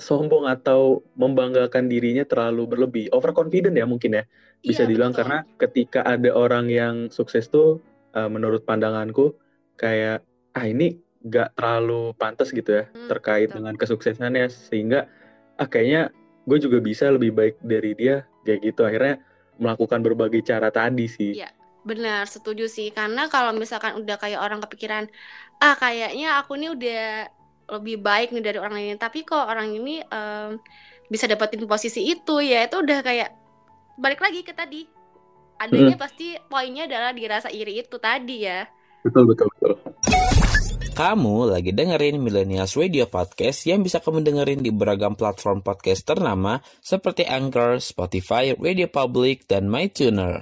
sombong 0.08 0.44
atau 0.54 0.80
membanggakan 1.22 1.84
dirinya 1.92 2.24
terlalu 2.32 2.62
berlebih. 2.72 3.04
Overconfident 3.16 3.74
ya 3.80 3.86
mungkin 3.94 4.12
ya, 4.18 4.24
bisa 4.66 4.84
Iya, 4.84 4.90
dibilang 4.90 5.12
betul. 5.14 5.20
karena 5.26 5.38
ketika 5.58 6.00
ada 6.04 6.30
orang 6.34 6.68
yang 6.70 6.96
sukses 7.10 7.48
tuh 7.48 7.82
eh, 8.14 8.30
menurut 8.30 8.64
pandanganku 8.64 9.36
kayak 9.78 10.24
ah 10.54 10.66
ini 10.66 10.98
gak 11.28 11.54
terlalu 11.58 12.14
pantas 12.16 12.50
gitu 12.50 12.72
ya 12.72 12.90
Hmm, 12.90 13.10
terkait 13.12 13.52
betul. 13.52 13.62
dengan 13.62 13.76
kesuksesannya 13.78 14.48
sehingga 14.50 15.06
ah 15.58 15.68
kayaknya 15.68 16.10
gue 16.48 16.58
juga 16.58 16.80
bisa 16.80 17.12
lebih 17.12 17.36
baik 17.36 17.56
dari 17.62 17.92
dia 17.94 18.24
kayak 18.44 18.60
gitu 18.64 18.82
akhirnya 18.88 19.20
melakukan 19.58 20.00
berbagai 20.06 20.46
cara 20.46 20.70
tadi 20.70 21.06
sih. 21.10 21.34
Iya. 21.36 21.50
Benar, 21.82 22.28
setuju 22.28 22.68
sih. 22.68 22.92
Karena 22.92 23.32
kalau 23.32 23.56
misalkan 23.56 23.96
udah 23.96 24.20
kayak 24.20 24.44
orang 24.44 24.60
kepikiran, 24.60 25.08
ah 25.64 25.72
kayaknya 25.80 26.36
aku 26.36 26.60
nih 26.60 26.76
udah 26.76 27.04
lebih 27.80 28.04
baik 28.04 28.36
nih 28.36 28.44
dari 28.44 28.60
orang 28.60 28.76
lain. 28.76 29.00
Tapi 29.00 29.24
kok 29.24 29.48
orang 29.48 29.72
ini 29.72 30.04
em, 30.04 30.60
bisa 31.08 31.32
dapetin 31.32 31.64
posisi 31.64 32.04
itu, 32.04 32.44
ya 32.44 32.68
itu 32.68 32.84
udah 32.84 33.00
kayak 33.00 33.37
balik 33.98 34.22
lagi 34.22 34.46
ke 34.46 34.54
tadi. 34.54 34.86
Adanya 35.58 35.98
pasti 35.98 36.38
poinnya 36.46 36.86
adalah 36.86 37.12
dirasa 37.18 37.50
iri 37.50 37.82
itu 37.82 37.98
tadi 37.98 38.46
ya. 38.46 38.70
Betul 39.02 39.34
betul 39.34 39.50
betul. 39.58 39.74
Kamu 40.98 41.54
lagi 41.54 41.74
dengerin 41.74 42.18
Millennials 42.18 42.74
Radio 42.74 43.06
Podcast 43.06 43.66
yang 43.70 43.86
bisa 43.86 44.02
kamu 44.02 44.26
dengerin 44.26 44.66
di 44.66 44.74
beragam 44.74 45.14
platform 45.14 45.62
podcast 45.62 46.06
ternama 46.06 46.58
seperti 46.82 47.26
Anchor, 47.26 47.78
Spotify, 47.78 48.54
Radio 48.58 48.90
Public, 48.90 49.46
dan 49.46 49.70
MyTuner. 49.70 50.42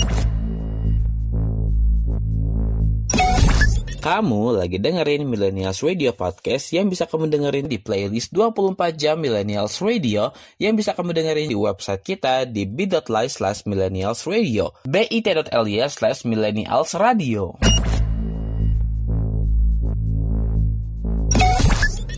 Kamu 4.01 4.57
lagi 4.57 4.81
dengerin 4.81 5.29
Millennials 5.29 5.85
Radio 5.85 6.09
Podcast 6.17 6.73
yang 6.73 6.89
bisa 6.89 7.05
kamu 7.05 7.29
dengerin 7.29 7.69
di 7.69 7.77
playlist 7.77 8.33
24 8.33 8.97
jam 8.97 9.21
Millennials 9.21 9.77
Radio 9.77 10.33
yang 10.57 10.73
bisa 10.73 10.97
kamu 10.97 11.13
dengerin 11.13 11.45
di 11.45 11.53
website 11.53 12.01
kita 12.01 12.49
di 12.49 12.65
bit.ly 12.65 13.29
slash 13.29 13.61
millennials 13.69 14.25
radio 14.25 14.73
bit.ly 14.89 15.85
slash 15.85 16.25
millennials 16.25 16.97
radio 16.97 17.53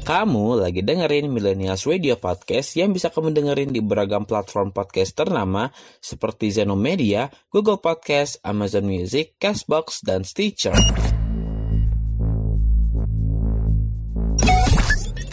Kamu 0.08 0.64
lagi 0.64 0.88
dengerin 0.88 1.28
Millennials 1.28 1.84
Radio 1.84 2.16
Podcast 2.16 2.80
yang 2.80 2.96
bisa 2.96 3.12
kamu 3.12 3.36
dengerin 3.36 3.76
di 3.76 3.84
beragam 3.84 4.24
platform 4.24 4.72
podcast 4.72 5.20
ternama 5.20 5.68
seperti 6.00 6.48
Zenomedia, 6.48 7.28
Google 7.52 7.80
Podcast, 7.80 8.40
Amazon 8.44 8.88
Music, 8.88 9.36
Castbox, 9.40 10.04
dan 10.04 10.28
Stitcher. 10.28 10.76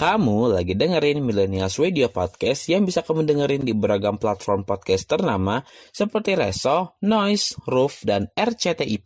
Kamu 0.00 0.56
lagi 0.56 0.72
dengerin 0.72 1.20
Millennials 1.20 1.76
Radio 1.76 2.08
Podcast 2.08 2.72
yang 2.72 2.88
bisa 2.88 3.04
kamu 3.04 3.20
dengerin 3.28 3.68
di 3.68 3.76
beragam 3.76 4.16
platform 4.16 4.64
podcast 4.64 5.04
ternama 5.04 5.60
seperti 5.92 6.40
Reso, 6.40 6.96
Noise, 7.04 7.60
Roof, 7.68 8.00
dan 8.08 8.32
RCTI+. 8.32 8.96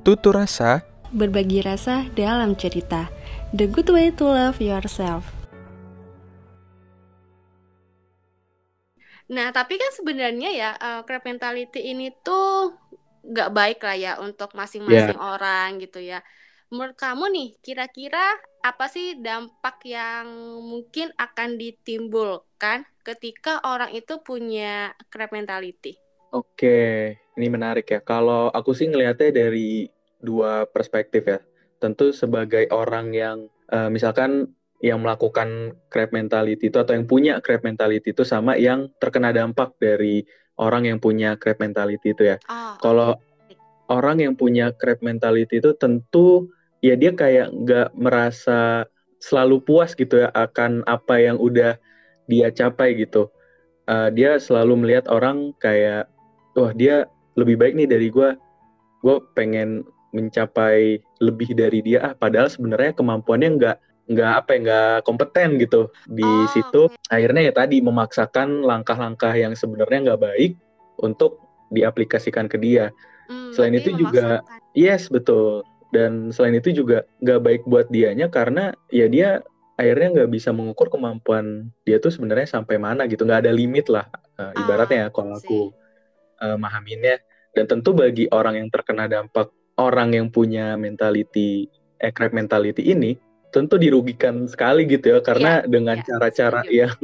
Tutur 0.00 0.40
rasa 0.40 0.80
Berbagi 1.12 1.60
rasa 1.60 2.08
dalam 2.16 2.56
cerita. 2.56 3.12
The 3.52 3.68
good 3.68 3.92
way 3.92 4.16
to 4.16 4.24
love 4.24 4.56
yourself. 4.64 5.28
Nah, 9.28 9.52
tapi 9.52 9.76
kan 9.76 9.92
sebenarnya 10.00 10.48
ya 10.56 10.70
uh, 10.80 11.00
crab 11.04 11.28
mentality 11.28 11.92
ini 11.92 12.08
tuh 12.24 12.72
nggak 13.26 13.50
baik 13.50 13.78
lah 13.82 13.96
ya 13.98 14.12
untuk 14.22 14.54
masing-masing 14.54 15.18
orang 15.18 15.82
gitu 15.82 15.98
ya. 15.98 16.22
Menurut 16.66 16.98
kamu 16.98 17.30
nih, 17.30 17.48
kira-kira 17.62 18.34
apa 18.58 18.90
sih 18.90 19.14
dampak 19.22 19.86
yang 19.86 20.26
mungkin 20.66 21.14
akan 21.14 21.54
ditimbulkan 21.54 22.82
ketika 23.06 23.62
orang 23.62 23.94
itu 23.94 24.18
punya 24.18 24.90
crab 25.06 25.30
mentality? 25.30 25.94
Oke, 26.34 27.14
ini 27.38 27.46
menarik 27.46 27.86
ya. 27.86 28.02
Kalau 28.02 28.50
aku 28.50 28.74
sih 28.74 28.90
ngelihatnya 28.90 29.30
dari 29.30 29.86
dua 30.18 30.66
perspektif 30.66 31.22
ya. 31.22 31.38
Tentu 31.78 32.10
sebagai 32.10 32.66
orang 32.74 33.14
yang 33.14 33.38
eh, 33.70 33.86
misalkan 33.86 34.50
yang 34.82 35.00
melakukan 35.00 35.72
crab 35.88 36.12
mentality 36.12 36.68
itu 36.68 36.76
atau 36.76 36.92
yang 36.92 37.08
punya 37.08 37.40
crab 37.40 37.64
mentality 37.64 38.12
itu 38.12 38.26
sama 38.26 38.58
yang 38.60 38.92
terkena 39.00 39.32
dampak 39.32 39.72
dari 39.80 40.26
orang 40.56 40.88
yang 40.88 40.98
punya 41.00 41.36
crab 41.36 41.60
mentality 41.60 42.12
itu 42.12 42.22
ya. 42.34 42.36
Oh, 42.48 42.76
Kalau 42.80 43.10
orang 43.86 44.24
yang 44.24 44.34
punya 44.34 44.72
crab 44.74 44.98
mentality 45.04 45.62
itu 45.62 45.76
tentu 45.76 46.50
ya 46.82 46.98
dia 46.98 47.14
kayak 47.14 47.52
nggak 47.52 47.88
merasa 47.96 48.84
selalu 49.22 49.62
puas 49.64 49.96
gitu 49.96 50.20
ya 50.20 50.28
akan 50.32 50.84
apa 50.84 51.18
yang 51.20 51.40
udah 51.40 51.78
dia 52.28 52.48
capai 52.52 52.96
gitu. 52.98 53.30
Eh, 53.86 54.08
dia 54.12 54.36
selalu 54.36 54.82
melihat 54.84 55.06
orang 55.06 55.54
kayak 55.62 56.10
wah 56.58 56.74
dia 56.74 57.06
lebih 57.38 57.56
baik 57.60 57.74
nih 57.78 57.88
dari 57.88 58.08
gue. 58.10 58.34
Gue 59.04 59.16
pengen 59.38 59.86
mencapai 60.10 60.98
lebih 61.20 61.52
dari 61.52 61.84
dia. 61.84 62.12
Ah, 62.12 62.14
padahal 62.16 62.48
sebenarnya 62.48 62.96
kemampuannya 62.96 63.50
nggak 63.60 63.76
nggak 64.06 64.32
apa 64.38 64.48
ya 64.54 64.58
nggak 64.62 64.94
kompeten 65.02 65.58
gitu 65.58 65.90
di 66.06 66.22
Oh, 66.22 66.46
situ. 66.46 66.82
oke. 66.86 66.96
Akhirnya 67.10 67.50
ya 67.50 67.52
tadi 67.52 67.82
memaksakan 67.82 68.62
langkah-langkah 68.62 69.34
yang 69.34 69.52
sebenarnya 69.52 70.12
nggak 70.12 70.22
baik 70.22 70.52
untuk 71.02 71.42
diaplikasikan 71.68 72.46
ke 72.46 72.56
dia. 72.56 72.94
Hmm, 73.26 73.50
Selain 73.50 73.74
itu 73.74 73.90
juga- 73.92 74.40
memaksakan. 74.46 74.60
Yes, 74.72 75.02
betul. 75.10 75.66
Dan 75.90 76.30
selain 76.30 76.54
itu 76.54 76.70
juga 76.70 77.02
nggak 77.18 77.40
baik 77.42 77.62
buat 77.66 77.86
dianya 77.90 78.30
karena 78.30 78.74
ya 78.90 79.06
dia 79.06 79.42
akhirnya 79.74 80.22
nggak 80.22 80.30
bisa 80.30 80.50
mengukur 80.50 80.88
kemampuan 80.88 81.68
dia 81.82 81.98
tuh 81.98 82.14
sebenarnya 82.14 82.46
sampai 82.46 82.78
mana 82.78 83.10
gitu. 83.10 83.26
Nggak 83.26 83.46
ada 83.46 83.52
limit 83.52 83.86
lah 83.90 84.06
eh, 84.38 84.52
ibaratnya 84.56 84.98
ya 84.98 85.08
Ah, 85.08 85.12
kalau 85.12 85.34
aku 85.34 85.74
eh, 86.38 86.56
mahaminnya. 86.56 87.18
Dan 87.56 87.64
tentu 87.64 87.96
bagi 87.96 88.28
orang 88.28 88.60
yang 88.60 88.68
terkena 88.68 89.08
dampak 89.08 89.48
orang 89.80 90.12
yang 90.12 90.28
punya 90.28 90.76
mentality 90.76 91.66
eh, 91.96 92.12
crab 92.12 92.36
mentality 92.36 92.92
ini 92.92 93.16
tentu 93.54 93.78
dirugikan 93.80 94.44
sekali 94.50 94.84
gitu 94.84 95.16
ya 95.16 95.18
karena 95.22 95.62
dengan 95.64 95.96
iya, 96.00 96.04
cara-cara 96.04 96.60
setuju. 96.66 96.76
yang 96.76 96.96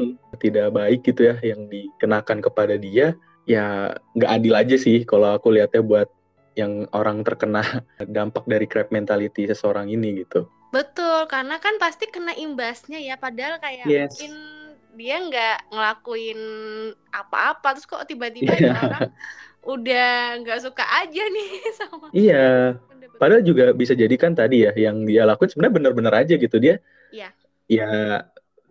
tidak 0.42 0.68
baik 0.74 1.00
gitu 1.06 1.20
ya 1.32 1.36
yang 1.40 1.70
dikenakan 1.70 2.38
kepada 2.44 2.74
dia 2.76 3.16
ya 3.46 3.94
nggak 4.14 4.30
adil 4.30 4.54
aja 4.54 4.76
sih 4.78 5.02
kalau 5.06 5.34
aku 5.34 5.54
lihatnya 5.54 5.82
buat 5.82 6.08
yang 6.52 6.84
orang 6.92 7.24
terkena 7.24 7.64
dampak 8.16 8.44
dari 8.44 8.68
crab 8.68 8.92
mentality 8.92 9.48
seseorang 9.48 9.88
ini 9.88 10.24
gitu. 10.24 10.48
Betul, 10.72 11.28
karena 11.28 11.60
kan 11.60 11.76
pasti 11.76 12.08
kena 12.08 12.32
imbasnya 12.32 12.96
ya. 12.96 13.20
Padahal 13.20 13.60
kayak 13.60 13.84
Yes. 13.84 14.16
mungkin 14.16 14.32
dia 14.96 15.16
nggak 15.20 15.72
ngelakuin 15.72 16.40
apa-apa, 17.12 17.76
terus 17.76 17.88
kok 17.88 18.04
tiba-tiba 18.08 18.52
ada 18.52 18.72
orang 18.76 19.10
udah 19.62 20.42
nggak 20.42 20.60
suka 20.62 20.84
aja 21.02 21.22
nih 21.34 21.50
sama. 21.74 22.06
Iya, 22.10 22.76
padahal 23.16 23.42
juga 23.46 23.70
bisa 23.72 23.94
jadi 23.94 24.14
kan 24.18 24.34
tadi 24.34 24.66
ya 24.66 24.72
yang 24.74 25.06
dia 25.06 25.22
lakuin 25.22 25.50
sebenarnya 25.50 25.74
benar-benar 25.78 26.14
aja 26.26 26.34
gitu 26.34 26.56
dia. 26.58 26.82
Iya. 27.14 27.30
Ya 27.70 27.90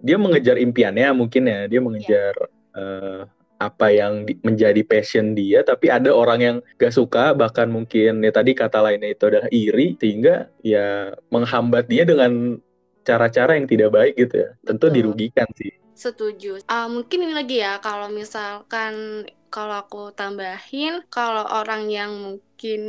dia 0.02 0.18
mengejar 0.18 0.58
impiannya 0.58 1.14
mungkin 1.14 1.46
ya, 1.48 1.70
dia 1.70 1.80
mengejar 1.80 2.34
eh, 2.76 3.22
apa 3.62 3.94
yang 3.94 4.26
di- 4.26 4.42
menjadi 4.42 4.82
passion 4.82 5.38
dia, 5.38 5.62
tapi 5.62 5.94
ada 5.94 6.10
orang 6.10 6.40
yang 6.42 6.58
gak 6.82 6.90
suka 6.90 7.38
bahkan 7.38 7.70
mungkin 7.70 8.26
ya 8.26 8.34
tadi 8.34 8.58
kata 8.58 8.82
lainnya 8.82 9.14
itu 9.14 9.30
adalah 9.30 9.50
iri 9.54 9.94
sehingga 10.02 10.50
ya 10.66 11.14
menghambat 11.30 11.86
dia 11.86 12.02
dengan 12.02 12.58
cara-cara 13.06 13.58
yang 13.62 13.70
tidak 13.70 13.94
baik 13.94 14.14
gitu 14.18 14.36
ya. 14.42 14.50
Tentu 14.66 14.90
Betul. 14.90 14.96
dirugikan 14.98 15.46
sih. 15.54 15.70
Setuju. 15.94 16.66
Ah, 16.66 16.90
mungkin 16.90 17.30
ini 17.30 17.34
lagi 17.38 17.62
ya, 17.62 17.78
kalau 17.78 18.10
misalkan 18.10 19.26
kalau 19.52 19.76
aku 19.84 20.16
tambahin, 20.16 21.04
kalau 21.12 21.44
orang 21.44 21.92
yang 21.92 22.12
mungkin 22.16 22.82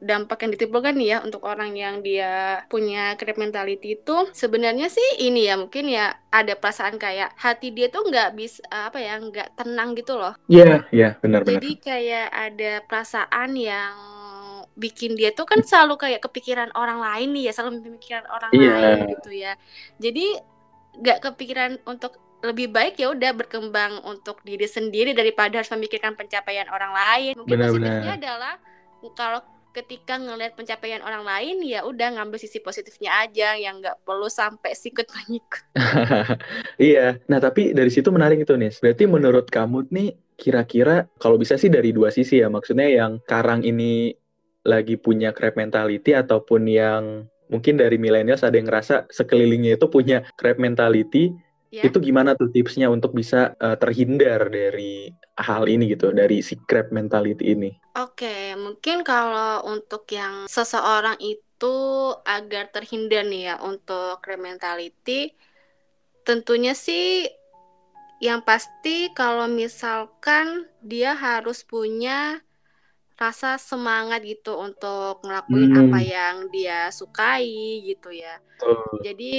dampak 0.00 0.48
yang 0.48 0.50
ditimbulkan 0.56 0.96
nih 0.96 1.08
ya 1.12 1.18
untuk 1.20 1.44
orang 1.44 1.76
yang 1.76 2.00
dia 2.00 2.64
punya 2.72 3.12
crab 3.20 3.36
mentality 3.36 4.00
itu 4.00 4.16
sebenarnya 4.32 4.88
sih 4.88 5.28
ini 5.28 5.44
ya 5.44 5.60
mungkin 5.60 5.92
ya 5.92 6.16
ada 6.32 6.56
perasaan 6.56 6.96
kayak 6.96 7.36
hati 7.36 7.76
dia 7.76 7.92
tuh 7.92 8.08
nggak 8.08 8.32
bisa 8.32 8.64
apa 8.72 8.96
ya 8.96 9.20
nggak 9.20 9.60
tenang 9.60 9.92
gitu 9.92 10.16
loh. 10.16 10.32
Iya, 10.48 10.64
yeah, 10.64 10.66
iya, 10.72 10.80
yeah, 10.90 11.12
benar-benar. 11.20 11.60
Jadi 11.60 11.70
kayak 11.84 12.26
ada 12.32 12.72
perasaan 12.88 13.50
yang 13.60 13.94
bikin 14.76 15.16
dia 15.20 15.36
tuh 15.36 15.44
kan 15.44 15.60
selalu 15.60 16.00
kayak 16.00 16.24
kepikiran 16.24 16.72
orang 16.72 17.00
lain 17.00 17.36
nih 17.36 17.48
ya, 17.48 17.52
selalu 17.52 17.84
memikirkan 17.84 18.24
orang 18.32 18.50
Iya. 18.56 18.72
lain 18.72 18.98
gitu 19.12 19.30
ya. 19.36 19.52
Jadi 20.00 20.26
nggak 20.96 21.18
kepikiran 21.28 21.72
untuk 21.84 22.16
lebih 22.46 22.70
baik 22.70 22.96
ya 22.96 23.10
udah 23.12 23.32
berkembang 23.34 24.02
untuk 24.06 24.40
diri 24.46 24.64
sendiri 24.70 25.12
daripada 25.12 25.60
harus 25.60 25.70
memikirkan 25.74 26.14
pencapaian 26.14 26.70
orang 26.70 26.92
lain. 26.94 27.34
Mungkin 27.38 27.52
Benar-benar. 27.52 27.82
positifnya 27.82 28.14
adalah 28.16 28.54
kalau 29.14 29.40
ketika 29.76 30.16
ngelihat 30.16 30.56
pencapaian 30.56 31.04
orang 31.04 31.20
lain 31.20 31.60
ya 31.60 31.84
udah 31.84 32.16
ngambil 32.16 32.40
sisi 32.40 32.64
positifnya 32.64 33.12
aja 33.20 33.60
yang 33.60 33.84
nggak 33.84 34.08
perlu 34.08 34.32
sampai 34.32 34.72
sikut 34.72 35.04
mengikut. 35.12 35.64
Iya. 36.80 37.20
Nah, 37.28 37.40
tapi 37.40 37.76
dari 37.76 37.88
situ 37.92 38.08
menarik 38.08 38.40
itu 38.44 38.56
nih. 38.56 38.72
Berarti 38.80 39.04
menurut 39.04 39.48
kamu 39.48 39.88
nih 39.92 40.16
kira-kira 40.36 41.08
kalau 41.16 41.40
bisa 41.40 41.56
sih 41.60 41.68
dari 41.68 41.92
dua 41.92 42.08
sisi 42.08 42.40
ya. 42.40 42.48
Maksudnya 42.48 42.88
yang 42.88 43.20
Karang 43.24 43.64
ini 43.64 44.12
lagi 44.64 44.96
punya 44.96 45.32
crab 45.32 45.56
mentality 45.56 46.12
ataupun 46.12 46.68
yang 46.68 47.02
mungkin 47.46 47.78
dari 47.78 47.96
millennials 47.96 48.42
ada 48.42 48.58
yang 48.58 48.66
ngerasa 48.66 49.08
sekelilingnya 49.08 49.76
itu 49.80 49.86
punya 49.88 50.24
crab 50.40 50.56
mentality. 50.60 51.32
Ya. 51.74 51.84
Itu 51.84 51.98
gimana 51.98 52.38
tuh 52.38 52.48
tipsnya 52.48 52.88
untuk 52.88 53.12
bisa 53.12 53.52
eh, 53.58 53.76
terhindar 53.76 54.48
dari 54.48 55.10
hal 55.36 55.66
ini 55.68 55.92
gitu, 55.92 56.14
dari 56.14 56.40
si 56.40 56.56
crab 56.64 56.88
mentality 56.94 57.52
ini? 57.52 57.70
Oke, 57.96 58.54
mungkin 58.56 59.04
kalau 59.04 59.66
untuk 59.68 60.04
yang 60.12 60.46
seseorang 60.48 61.16
itu 61.20 61.76
agar 62.24 62.68
terhindar 62.70 63.24
nih 63.26 63.52
ya 63.52 63.54
untuk 63.64 64.20
crab 64.20 64.40
mentality, 64.40 65.32
tentunya 66.24 66.72
sih 66.76 67.28
yang 68.20 68.40
pasti 68.40 69.12
kalau 69.12 69.44
misalkan 69.44 70.64
dia 70.80 71.12
harus 71.12 71.60
punya 71.60 72.40
rasa 73.16 73.56
semangat 73.56 74.20
gitu 74.24 74.56
untuk 74.60 75.24
ngelakuin 75.24 75.72
Hmm. 75.72 75.80
apa 75.88 75.98
yang 76.04 76.34
dia 76.52 76.92
sukai 76.92 77.80
gitu 77.84 78.12
ya. 78.12 78.40
Betul. 78.56 79.00
Jadi 79.04 79.34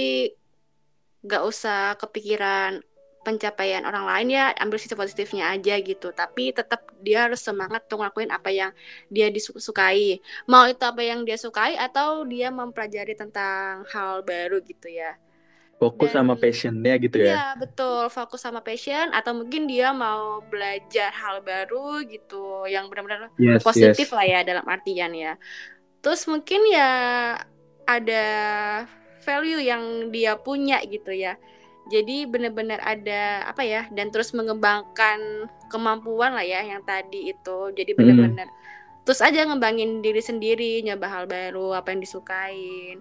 nggak 1.27 1.43
usah 1.43 1.99
kepikiran 1.99 2.79
pencapaian 3.27 3.83
orang 3.83 4.07
lain 4.07 4.27
ya 4.39 4.55
ambil 4.55 4.79
sisi 4.79 4.95
positifnya 4.95 5.51
aja 5.51 5.75
gitu 5.83 6.15
tapi 6.15 6.55
tetap 6.55 6.79
dia 7.03 7.27
harus 7.27 7.43
semangat 7.43 7.83
untuk 7.83 7.99
ngelakuin 7.99 8.31
apa 8.31 8.47
yang 8.55 8.71
dia 9.11 9.27
disukai 9.27 10.23
mau 10.47 10.63
itu 10.63 10.79
apa 10.87 11.03
yang 11.03 11.27
dia 11.27 11.35
sukai 11.35 11.75
atau 11.75 12.23
dia 12.23 12.47
mempelajari 12.47 13.19
tentang 13.19 13.83
hal 13.91 14.23
baru 14.23 14.63
gitu 14.63 14.87
ya 14.87 15.19
Fokus 15.77 16.09
Dan- 16.09 16.25
sama 16.25 16.33
passionnya 16.33 16.97
gitu 16.97 17.21
ya. 17.21 17.37
Iya 17.37 17.45
betul 17.61 18.09
fokus 18.09 18.41
sama 18.41 18.65
passion 18.65 19.13
atau 19.13 19.37
mungkin 19.37 19.69
dia 19.69 19.93
mau 19.93 20.41
belajar 20.41 21.13
hal 21.13 21.45
baru 21.45 22.01
gitu 22.09 22.65
yang 22.65 22.89
benar-benar 22.89 23.29
Yes, 23.37 23.61
positif 23.61 24.09
yes. 24.09 24.15
lah 24.17 24.25
ya 24.25 24.39
dalam 24.41 24.65
artian 24.65 25.13
ya. 25.13 25.37
Terus 26.01 26.25
mungkin 26.25 26.65
ya 26.73 26.89
ada 27.85 28.25
value 29.27 29.59
yang 29.59 29.83
dia 30.15 30.39
punya 30.39 30.79
gitu 30.87 31.11
ya. 31.11 31.35
Jadi 31.91 32.27
benar-benar 32.27 32.79
ada 32.83 33.47
apa 33.47 33.63
ya 33.63 33.87
dan 33.95 34.11
terus 34.11 34.31
mengembangkan 34.35 35.47
kemampuan 35.71 36.35
lah 36.35 36.43
ya 36.43 36.63
yang 36.63 36.83
tadi 36.87 37.31
itu. 37.35 37.71
Jadi 37.75 37.91
Hmm. 37.95 37.99
benar-benar 37.99 38.47
terus 39.07 39.23
aja 39.23 39.43
ngembangin 39.47 40.03
diri 40.03 40.19
sendiri, 40.19 40.83
nyoba 40.83 41.07
hal 41.07 41.25
baru, 41.31 41.75
apa 41.79 41.95
yang 41.95 42.01
disukain. 42.03 42.99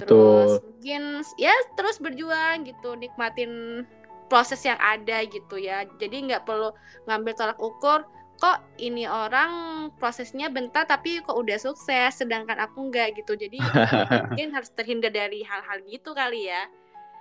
Terus 0.00 0.60
Betul. 0.60 0.64
mungkin 0.64 1.02
ya 1.40 1.52
terus 1.76 1.96
berjuang 2.00 2.68
gitu, 2.68 2.96
nikmatin 2.96 3.84
proses 4.28 4.60
yang 4.64 4.80
ada 4.80 5.24
gitu 5.24 5.56
ya. 5.60 5.84
Jadi 6.00 6.32
nggak 6.32 6.44
perlu 6.48 6.72
ngambil 7.08 7.32
tolak 7.36 7.58
ukur 7.60 8.04
kok 8.36 8.60
ini 8.76 9.08
orang 9.08 9.52
prosesnya 9.96 10.52
bentar 10.52 10.84
tapi 10.84 11.24
kok 11.24 11.36
udah 11.36 11.56
sukses 11.56 12.20
sedangkan 12.20 12.60
aku 12.60 12.88
enggak 12.88 13.16
gitu. 13.16 13.36
Jadi 13.36 13.60
mungkin 14.30 14.52
harus 14.52 14.70
terhindar 14.72 15.12
dari 15.12 15.40
hal-hal 15.42 15.80
gitu 15.88 16.12
kali 16.12 16.52
ya. 16.52 16.62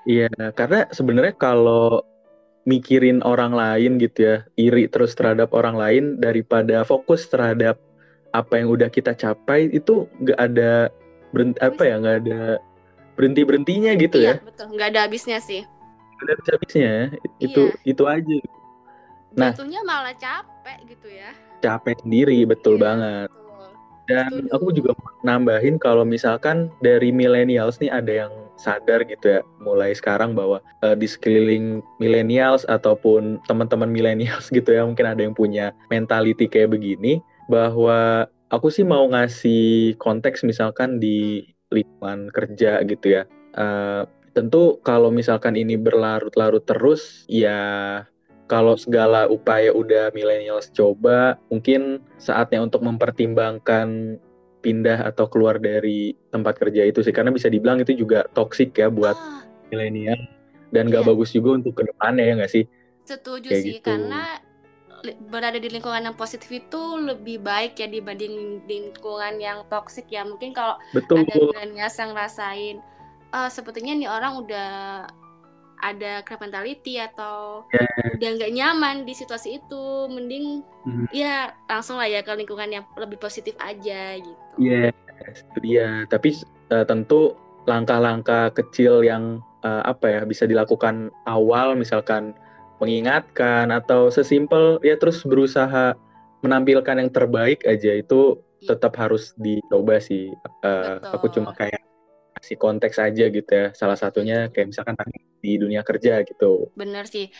Iya, 0.05 0.29
karena 0.53 0.85
sebenarnya 0.93 1.33
kalau 1.33 2.05
mikirin 2.69 3.25
orang 3.25 3.57
lain 3.57 3.97
gitu 3.97 4.19
ya, 4.21 4.35
iri 4.57 4.85
terus 4.85 5.17
terhadap 5.17 5.49
orang 5.53 5.77
lain 5.77 6.03
daripada 6.21 6.85
fokus 6.85 7.25
terhadap 7.25 7.81
apa 8.35 8.59
yang 8.59 8.67
udah 8.69 8.91
kita 8.91 9.15
capai 9.15 9.71
itu 9.71 10.05
nggak 10.19 10.37
ada 10.37 10.91
berhenti 11.31 11.59
apa 11.63 11.81
ya 11.87 11.95
nggak 12.03 12.17
ada 12.27 12.41
berhenti 13.15 13.41
berhentinya 13.47 13.91
gitu 13.95 14.19
iya, 14.19 14.35
ya, 14.37 14.43
betul. 14.43 14.67
Nggak 14.75 14.87
ada 14.91 14.99
habisnya 15.07 15.39
sih. 15.39 15.63
nggak 16.15 16.23
ada 16.23 16.31
habis 16.35 16.49
habisnya. 16.51 16.93
Itu 17.39 17.61
itu 17.87 18.03
aja 18.03 18.35
Nah. 19.35 19.51
Jatuhnya 19.51 19.83
malah 19.83 20.15
capek 20.15 20.79
gitu 20.87 21.07
ya. 21.11 21.31
capek 21.59 21.97
sendiri 22.01 22.45
betul 22.45 22.77
Iya, 22.77 22.83
banget. 22.83 23.29
betul. 23.31 23.67
Dan 24.05 24.29
Setuju. 24.29 24.53
aku 24.53 24.67
juga 24.69 24.91
nambahin 25.21 25.75
kalau 25.75 26.05
misalkan 26.05 26.69
dari 26.79 27.09
millennials 27.09 27.81
nih 27.81 27.89
ada 27.89 28.27
yang 28.27 28.33
sadar 28.55 29.01
gitu 29.03 29.27
ya 29.27 29.41
mulai 29.59 29.91
sekarang 29.91 30.31
bahwa 30.31 30.61
eh, 30.79 30.93
di 30.93 31.09
sekeliling 31.09 31.81
millennials 31.97 32.63
ataupun 32.69 33.41
teman-teman 33.49 33.89
millennials 33.89 34.47
gitu 34.55 34.71
ya 34.71 34.85
mungkin 34.85 35.09
ada 35.09 35.19
yang 35.19 35.33
punya 35.33 35.73
mentality 35.89 36.45
kayak 36.45 36.71
begini 36.71 37.17
bahwa 37.49 38.29
aku 38.53 38.69
sih 38.69 38.85
mau 38.85 39.03
ngasih 39.09 39.97
konteks 39.97 40.45
misalkan 40.45 41.01
di 41.01 41.49
lingkungan 41.73 42.29
kerja 42.29 42.85
gitu 42.85 43.09
ya. 43.09 43.23
Eh, 43.57 44.03
tentu 44.31 44.77
kalau 44.85 45.09
misalkan 45.09 45.57
ini 45.57 45.75
berlarut-larut 45.75 46.61
terus 46.61 47.25
ya 47.25 48.03
kalau 48.45 48.77
segala 48.77 49.25
upaya 49.25 49.73
udah 49.73 50.13
millennials 50.13 50.69
coba, 50.69 51.37
mungkin 51.49 52.01
saatnya 52.21 52.61
untuk 52.61 52.85
mempertimbangkan 52.85 54.17
pindah 54.61 55.05
atau 55.13 55.29
keluar 55.29 55.61
dari 55.61 56.13
tempat 56.33 56.57
kerja 56.57 56.85
itu 56.89 57.01
sih, 57.05 57.13
karena 57.13 57.29
bisa 57.29 57.49
dibilang 57.49 57.81
itu 57.81 57.93
juga 57.93 58.25
toksik 58.33 58.73
ya 58.77 58.89
buat 58.89 59.13
Ah, 59.13 59.45
milenial 59.69 60.17
dan 60.73 60.89
nggak 60.89 61.05
Iya. 61.05 61.09
bagus 61.13 61.29
juga 61.33 61.49
untuk 61.61 61.73
ke 61.77 61.83
depannya 61.85 62.25
ya 62.25 62.33
nggak 62.41 62.53
sih? 62.53 62.65
Setuju 63.05 63.49
Kayak 63.53 63.61
sih, 63.61 63.73
gitu. 63.77 63.85
karena 63.85 64.41
berada 65.29 65.61
di 65.61 65.69
lingkungan 65.69 66.01
yang 66.01 66.17
positif 66.17 66.49
itu 66.49 66.81
lebih 66.97 67.45
baik 67.45 67.77
ya 67.77 67.85
dibanding 67.85 68.65
di 68.65 68.89
lingkungan 68.89 69.37
yang 69.37 69.61
toksik 69.69 70.09
ya. 70.09 70.25
Mungkin 70.25 70.49
kalau 70.57 70.81
Betul, 70.97 71.21
ada 71.21 71.33
milenials 71.37 71.93
yang 72.01 72.09
ngerasain, 72.17 72.81
"Ah, 73.29 73.49
sepertinya 73.53 73.93
nih 73.93 74.09
orang 74.09 74.33
udah 74.41 74.69
ada 75.85 76.25
crab 76.25 76.41
mentality 76.41 76.97
atau 76.97 77.61
Ya. 77.69 77.85
udah 78.17 78.29
nggak 78.41 78.51
nyaman 78.51 78.95
di 79.05 79.13
situasi 79.13 79.61
itu, 79.61 79.85
mending 80.09 80.65
Mhm. 80.83 81.05
ya 81.13 81.53
langsung 81.69 82.01
lah 82.01 82.09
ya 82.09 82.25
ke 82.25 82.33
lingkungan 82.33 82.69
yang 82.71 82.85
lebih 82.97 83.21
positif 83.21 83.53
aja 83.61 84.17
gitu. 84.17 84.53
Iya, 84.57 84.89
itu 85.29 85.57
dia. 85.61 86.09
Tapi 86.09 86.33
eh, 86.65 86.85
tentu 86.85 87.37
langkah-langkah 87.65 88.49
kecil 88.51 89.05
yang 89.05 89.37
eh, 89.61 89.83
apa 89.85 90.05
ya 90.09 90.21
bisa 90.25 90.45
dilakukan 90.45 91.09
awal, 91.25 91.73
misalkan 91.73 92.33
mengingatkan 92.77 93.71
atau 93.71 94.09
sesimpel 94.09 94.77
ya 94.81 94.93
terus 94.93 95.25
berusaha 95.25 95.97
menampilkan 96.41 97.01
yang 97.01 97.09
terbaik 97.09 97.65
aja 97.65 97.97
itu 97.97 98.37
Iya. 98.61 98.73
tetap 98.73 98.93
harus 98.97 99.33
dicoba 99.35 99.97
sih. 99.97 100.29
Eh, 100.61 100.95
aku 101.01 101.29
cuma 101.29 101.51
kayak 101.51 101.81
kasih 102.35 102.57
konteks 102.59 102.97
aja 102.99 103.25
gitu 103.31 103.47
ya. 103.49 103.67
Salah 103.71 103.95
satunya 103.95 104.51
kayak 104.51 104.75
misalkan 104.75 104.95
tadi 104.95 105.17
di 105.39 105.55
dunia 105.55 105.81
kerja 105.81 106.21
gitu. 106.23 106.69
Bener 106.75 107.07
sih. 107.07 107.31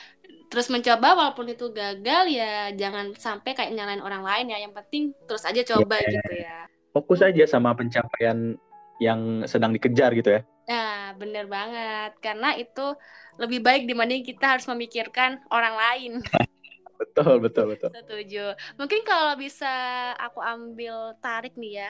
Terus 0.45 0.69
mencoba 0.69 1.17
walaupun 1.17 1.49
itu 1.51 1.73
gagal 1.73 2.23
ya 2.29 2.69
jangan 2.71 3.11
sampai 3.17 3.57
kayak 3.57 3.73
nyalain 3.75 4.01
orang 4.01 4.23
lain 4.23 4.55
ya. 4.55 4.57
Yang 4.63 4.73
penting 4.83 5.03
terus 5.27 5.43
aja 5.43 5.61
coba 5.65 5.99
Iya. 5.99 6.09
gitu 6.21 6.33
ya. 6.39 6.57
Fokus 6.95 7.19
aja 7.19 7.43
sama 7.43 7.75
pencapaian 7.75 8.55
yang 9.03 9.43
sedang 9.43 9.75
dikejar 9.75 10.15
gitu 10.15 10.39
ya. 10.39 10.41
Nah, 10.65 11.13
bener 11.19 11.45
banget. 11.45 12.15
Karena 12.23 12.55
itu 12.55 12.95
lebih 13.35 13.59
baik 13.59 13.83
dibanding 13.85 14.23
kita 14.23 14.55
harus 14.55 14.65
memikirkan 14.71 15.43
orang 15.51 15.75
lain. 15.75 16.13
Betul, 16.95 17.43
betul, 17.43 17.75
betul. 17.75 17.91
Setuju. 17.91 18.55
Mungkin 18.79 19.03
kalau 19.03 19.35
bisa 19.35 19.67
aku 20.15 20.39
ambil 20.39 21.11
tarik 21.19 21.51
nih 21.59 21.83
ya. 21.83 21.89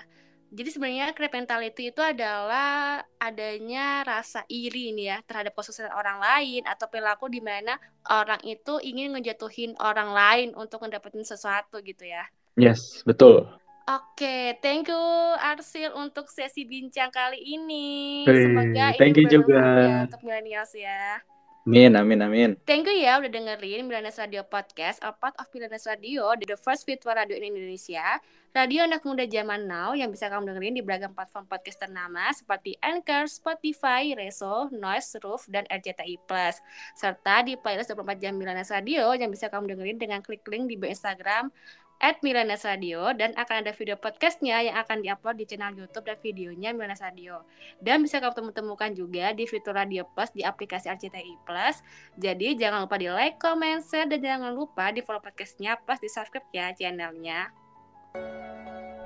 Jadi 0.54 0.70
sebenarnya 0.72 1.12
crab 1.18 1.34
mentality 1.34 1.90
itu 1.90 2.00
adalah 2.00 3.02
adanya 3.18 4.06
rasa 4.06 4.46
iri 4.48 4.94
nih 4.94 5.06
ya 5.12 5.18
terhadap 5.26 5.58
kesuksesan 5.58 5.92
orang 5.92 6.22
lain 6.22 6.64
atau 6.70 6.86
perilaku 6.88 7.28
di 7.28 7.42
mana 7.42 7.76
orang 8.08 8.40
itu 8.46 8.78
ingin 8.80 9.12
ngejatuhin 9.18 9.74
orang 9.82 10.14
lain 10.14 10.50
untuk 10.54 10.86
mendapatkan 10.86 11.26
sesuatu 11.26 11.82
gitu 11.82 12.06
ya. 12.06 12.24
Yes, 12.56 13.04
betul. 13.04 13.50
Oke, 13.86 14.58
thank 14.66 14.90
you 14.90 15.06
Arsil 15.38 15.94
untuk 15.94 16.26
sesi 16.34 16.66
bincang 16.66 17.14
kali 17.14 17.38
ini. 17.38 18.26
Hey, 18.26 18.50
Semoga 18.50 18.86
thank 18.98 19.14
ini 19.14 19.30
you 19.30 19.42
juga. 19.42 19.62
ya 19.62 19.98
untuk 20.10 20.22
millennials 20.26 20.74
ya. 20.74 21.22
Amin, 21.66 21.98
amin, 21.98 22.22
amin. 22.22 22.50
Thank 22.62 22.86
you 22.86 22.94
ya 22.94 23.18
udah 23.18 23.26
dengerin 23.26 23.90
Millennials 23.90 24.22
Radio 24.22 24.46
Podcast, 24.46 25.02
a 25.02 25.10
part 25.10 25.34
of 25.42 25.50
Millennials 25.50 25.90
Radio, 25.90 26.30
the 26.38 26.54
first 26.62 26.86
virtual 26.86 27.18
radio 27.18 27.34
in 27.42 27.50
Indonesia. 27.50 28.22
Radio 28.56 28.88
anak 28.88 29.04
muda 29.04 29.28
zaman 29.28 29.68
now 29.68 29.91
yang 29.91 30.15
bisa 30.15 30.32
kamu 30.32 30.48
dengerin 30.48 30.80
di 30.80 30.84
beragam 30.84 31.12
platform 31.12 31.44
podcast 31.44 31.76
ternama 31.76 32.32
seperti 32.32 32.80
Anchor, 32.80 33.28
Spotify, 33.28 34.15
Reso, 34.15 34.72
Noise, 34.72 35.20
Roof, 35.20 35.44
dan 35.52 35.68
RCTI+. 35.68 36.15
Plus. 36.24 36.63
Serta 36.96 37.44
di 37.44 37.60
playlist 37.60 37.91
24 37.91 38.15
jam 38.15 38.39
Millennials 38.39 38.72
Radio 38.72 39.12
yang 39.12 39.28
bisa 39.28 39.52
kamu 39.52 39.76
dengerin 39.76 40.00
dengan 40.00 40.24
klik 40.24 40.48
link 40.48 40.72
di 40.72 40.80
Instagram 40.80 41.52
at 42.00 42.24
Milanes 42.24 42.63
Radio 42.63 43.12
dan 43.12 43.36
akan 43.36 43.68
ada 43.68 43.76
video 43.76 44.00
podcastnya 44.00 44.63
yang 44.63 44.80
akan 44.80 45.04
diupload 45.04 45.36
di 45.36 45.52
channel 45.52 45.76
YouTube 45.76 46.08
dan 46.08 46.15
videonya 46.24 46.72
Milanes 46.72 47.04
Radio. 47.04 47.44
Dan 47.84 48.08
bisa 48.08 48.24
kamu 48.24 48.56
temukan 48.56 48.96
juga 48.96 49.36
di 49.36 49.52
fitur 49.52 49.76
Radio 49.76 50.08
Plus 50.15 50.32
di 50.32 50.48
aplikasi 50.48 50.88
RCTI 50.88 51.44
Plus. 51.44 51.84
Jadi 52.15 52.56
jangan 52.56 52.88
lupa 52.88 52.96
di 52.96 53.12
like, 53.12 53.36
comment, 53.36 53.84
share, 53.84 54.08
dan 54.08 54.24
jangan 54.24 54.56
lupa 54.56 54.96
di 54.96 55.04
follow 55.04 55.20
podcastnya 55.20 55.76
plus 55.84 56.00
di 56.00 56.08
subscribe 56.08 56.48
ya 56.56 56.72
channelnya. 56.72 57.64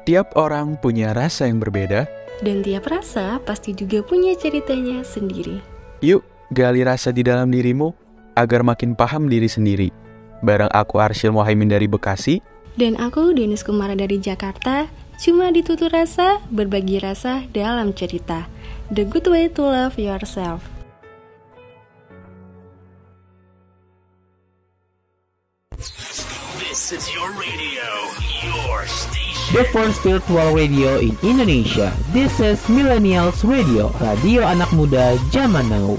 Tiap 0.07 0.33
orang 0.39 0.79
punya 0.79 1.13
rasa 1.13 1.45
yang 1.45 1.61
berbeda. 1.61 2.09
Dan 2.39 2.63
tiap 2.63 2.87
rasa 2.87 3.37
pasti 3.43 3.75
juga 3.75 3.99
punya 4.01 4.33
ceritanya 4.39 5.03
sendiri. 5.03 5.59
Yuk, 5.99 6.23
gali 6.55 6.81
rasa 6.81 7.11
di 7.11 7.21
dalam 7.21 7.51
dirimu 7.51 7.91
agar 8.33 8.63
makin 8.63 8.95
paham 8.95 9.27
diri 9.27 9.51
sendiri. 9.51 9.91
Barang 10.39 10.71
aku 10.71 11.03
Arsyil 11.03 11.35
Mohaimin 11.35 11.67
dari 11.67 11.91
Bekasi, 11.91 12.39
Dan 12.79 12.95
aku 12.95 13.35
Denis 13.35 13.67
Kumara 13.67 13.91
dari 13.91 14.23
Jakarta, 14.23 14.87
cuma 15.19 15.51
ditutur 15.51 15.91
rasa, 15.91 16.39
berbagi 16.47 17.03
rasa 17.03 17.43
dalam 17.51 17.91
cerita. 17.91 18.47
The 18.87 19.03
good 19.03 19.27
way 19.27 19.51
to 19.51 19.67
love 19.67 19.99
yourself. 19.99 20.63
This 26.55 26.95
is 26.95 27.03
your 27.11 27.35
radio. 27.35 28.28
The 29.49 29.65
first 29.73 30.05
virtual 30.05 30.53
radio 30.53 31.01
in 31.01 31.17
Indonesia. 31.25 31.89
This 32.13 32.38
is 32.38 32.62
Millennials 32.69 33.41
Radio, 33.41 33.89
radio 33.97 34.45
anak 34.45 34.69
muda 34.77 35.17
zaman 35.33 35.65
now. 35.73 35.97